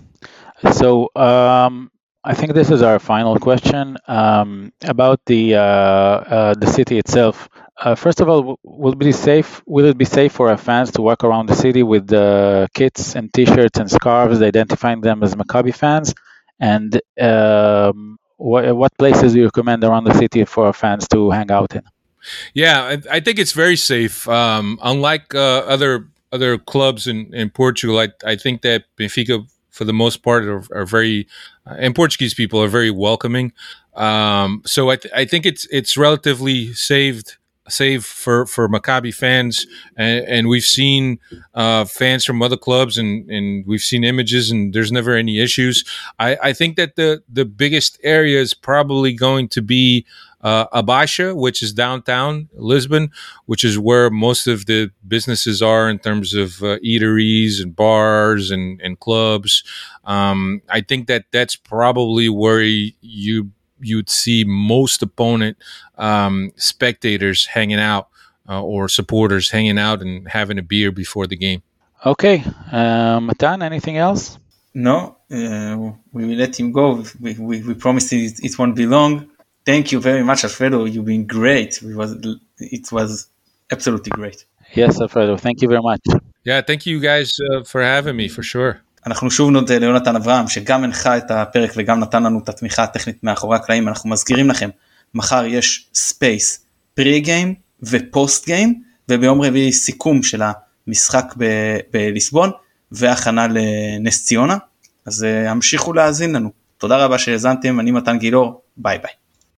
So 0.72 1.10
um, 1.16 1.92
I 2.24 2.34
think 2.34 2.54
this 2.54 2.72
is 2.72 2.82
our 2.82 3.00
final 3.00 3.38
question 3.38 3.98
um, 4.08 4.72
about 4.84 5.20
the 5.26 5.56
uh, 5.56 5.60
uh, 5.60 6.54
the 6.54 6.68
city 6.68 6.98
itself. 6.98 7.50
Uh, 7.82 7.96
first 7.96 8.20
of 8.20 8.28
all, 8.28 8.60
will 8.64 8.92
it 8.92 9.00
be 9.00 9.14
safe? 9.14 9.62
Will 9.66 9.86
it 9.86 9.98
be 9.98 10.04
safe 10.04 10.34
for 10.34 10.50
our 10.50 10.58
fans 10.58 10.92
to 10.92 11.02
walk 11.02 11.24
around 11.24 11.46
the 11.48 11.56
city 11.56 11.82
with 11.82 12.08
the 12.08 12.68
kits 12.74 13.16
and 13.16 13.34
T-shirts 13.34 13.80
and 13.80 13.90
scarves, 13.90 14.42
identifying 14.42 15.00
them 15.00 15.24
as 15.24 15.34
Maccabi 15.34 15.74
fans? 15.74 16.14
And 16.60 17.00
um, 17.22 18.20
what, 18.36 18.76
what 18.76 18.98
places 18.98 19.32
do 19.32 19.40
you 19.40 19.46
recommend 19.46 19.86
around 19.86 20.04
the 20.04 20.14
city 20.14 20.44
for 20.44 20.74
fans 20.74 21.08
to 21.10 21.30
hang 21.32 21.52
out 21.52 21.74
in? 21.74 21.84
Yeah, 22.54 22.82
I, 22.82 23.16
I 23.16 23.20
think 23.22 23.40
it's 23.40 23.54
very 23.54 23.78
safe. 23.78 24.28
Um, 24.28 24.78
unlike 24.84 25.34
uh, 25.34 25.60
other 25.60 26.10
other 26.34 26.58
clubs 26.58 27.08
in, 27.08 27.34
in 27.34 27.50
Portugal, 27.50 27.98
I, 27.98 28.10
I 28.24 28.36
think 28.36 28.62
that 28.62 28.84
Benfica, 28.98 29.50
for 29.70 29.86
the 29.86 29.94
most 29.94 30.22
part, 30.22 30.44
are, 30.44 30.64
are 30.76 30.86
very 30.86 31.28
uh, 31.66 31.76
and 31.80 31.96
Portuguese 31.96 32.34
people 32.34 32.62
are 32.62 32.68
very 32.68 32.92
welcoming. 32.92 33.54
Um, 33.96 34.64
so 34.66 34.90
I, 34.90 34.98
th- 34.98 35.14
I 35.16 35.24
think 35.24 35.46
it's 35.46 35.66
it's 35.72 35.96
relatively 35.96 36.74
saved 36.74 37.38
save 37.70 38.06
for 38.06 38.46
for 38.46 38.68
Maccabi 38.68 39.14
fans, 39.14 39.66
and, 39.96 40.26
and 40.26 40.48
we've 40.48 40.64
seen 40.64 41.20
uh, 41.54 41.86
fans 41.86 42.26
from 42.26 42.42
other 42.42 42.58
clubs, 42.58 42.98
and 42.98 43.30
and 43.30 43.66
we've 43.66 43.82
seen 43.82 44.04
images, 44.04 44.52
and 44.52 44.74
there's 44.74 44.92
never 44.92 45.16
any 45.16 45.40
issues. 45.40 45.84
I, 46.20 46.38
I 46.44 46.54
think 46.54 46.76
that 46.78 46.96
the 46.96 47.24
the 47.28 47.46
biggest 47.46 48.00
area 48.04 48.40
is 48.40 48.54
probably 48.54 49.14
going 49.14 49.48
to 49.50 49.62
be 49.62 50.06
uh, 50.42 50.66
A 50.72 50.84
Baixa, 50.84 51.36
which 51.36 51.62
is 51.62 51.74
downtown 51.74 52.50
Lisbon, 52.54 53.12
which 53.46 53.64
is 53.64 53.78
where 53.78 54.10
most 54.10 54.48
of 54.48 54.66
the 54.66 54.92
businesses 55.08 55.62
are 55.62 55.90
in 55.90 56.00
terms 56.00 56.34
of 56.34 56.64
uh, 56.64 56.80
eateries 56.80 57.62
and 57.62 57.76
bars 57.76 58.52
and, 58.52 58.80
and 58.82 59.00
clubs. 59.00 59.64
Um, 60.06 60.62
I 60.70 60.82
think 60.82 61.08
that 61.08 61.26
that's 61.32 61.56
probably 61.56 62.30
where 62.30 62.62
you 62.62 63.52
you'd 63.82 64.10
see 64.10 64.44
most 64.46 65.02
opponent 65.02 65.58
um, 65.98 66.52
spectators 66.56 67.46
hanging 67.46 67.80
out 67.80 68.10
uh, 68.48 68.62
or 68.62 68.90
supporters 68.90 69.50
hanging 69.50 69.78
out 69.78 70.02
and 70.02 70.28
having 70.28 70.58
a 70.58 70.64
beer 70.64 70.92
before 70.92 71.28
the 71.28 71.36
game. 71.36 71.62
Okay, 72.06 72.44
uh, 72.72 73.20
Matan, 73.20 73.62
anything 73.62 73.98
else? 73.98 74.38
No, 74.74 75.18
uh, 75.32 75.92
we 76.14 76.26
will 76.26 76.38
let 76.38 76.60
him 76.60 76.72
go. 76.72 77.04
We, 77.20 77.34
we, 77.34 77.62
we 77.62 77.74
promised 77.74 78.14
it, 78.14 78.40
it 78.42 78.58
won't 78.58 78.76
be 78.76 78.86
long. 78.86 79.30
Thank 79.66 79.92
you 79.92 80.00
very 80.00 80.24
much, 80.24 80.44
Alfredo. 80.44 80.86
You've 80.86 81.06
been 81.06 81.28
great. 81.28 81.82
It 81.84 81.96
was, 81.96 82.16
it 82.58 82.92
was 82.92 83.28
absolutely 83.72 84.12
great. 84.12 84.46
Yes, 84.74 85.02
Alfredo. 85.02 85.38
Thank 85.38 85.62
you 85.62 85.68
very 85.68 85.82
much. 85.82 86.02
Yeah, 86.44 86.62
thank 86.62 86.86
you 86.86 87.00
guys 87.00 87.38
uh, 87.40 87.64
for 87.64 87.84
having 87.84 88.16
me 88.16 88.28
for 88.30 88.44
sure. 88.44 88.82
אנחנו 89.08 89.32
שוב 89.32 89.50
נודה 89.50 89.78
ליונתן 89.78 90.16
אברהם 90.16 90.48
שגם 90.48 90.84
הנחה 90.84 91.18
את 91.18 91.32
הפרק 91.32 91.72
וגם 91.76 92.00
נתן 92.00 92.24
לנו 92.24 92.40
את 92.40 92.50
התמיכה 92.50 92.84
הטכנית 92.84 93.24
מאחורי 93.24 93.56
הקלעים. 93.56 93.88
אנחנו 93.88 94.10
מזכירים 94.10 94.50
לכם 94.50 94.70
מחר 95.14 95.46
יש 95.46 95.88
ספייס 95.94 96.66
פרי 96.94 97.20
גיים 97.20 97.56
ופוסט 97.84 98.46
גיים 98.46 98.82
וביום 99.10 99.42
רביעי 99.42 99.72
סיכום 99.72 100.24
של 100.24 100.42
המשחק 100.88 101.34
ב- 101.38 101.78
בליסבון 101.94 102.52
והכנה 102.92 103.48
לנס 103.48 104.26
ציונה. 104.26 104.58
אז 105.06 105.26
המשיכו 105.48 105.94
להאזין 105.94 106.36
לנו. 106.36 106.52
תודה 106.78 106.98
רבה 107.06 107.18
שהאזנתם 107.18 107.80
אני 107.80 107.92
מתן 107.92 108.18
גילאור 108.18 108.62
ביי 108.78 108.98
ביי. 108.98 109.12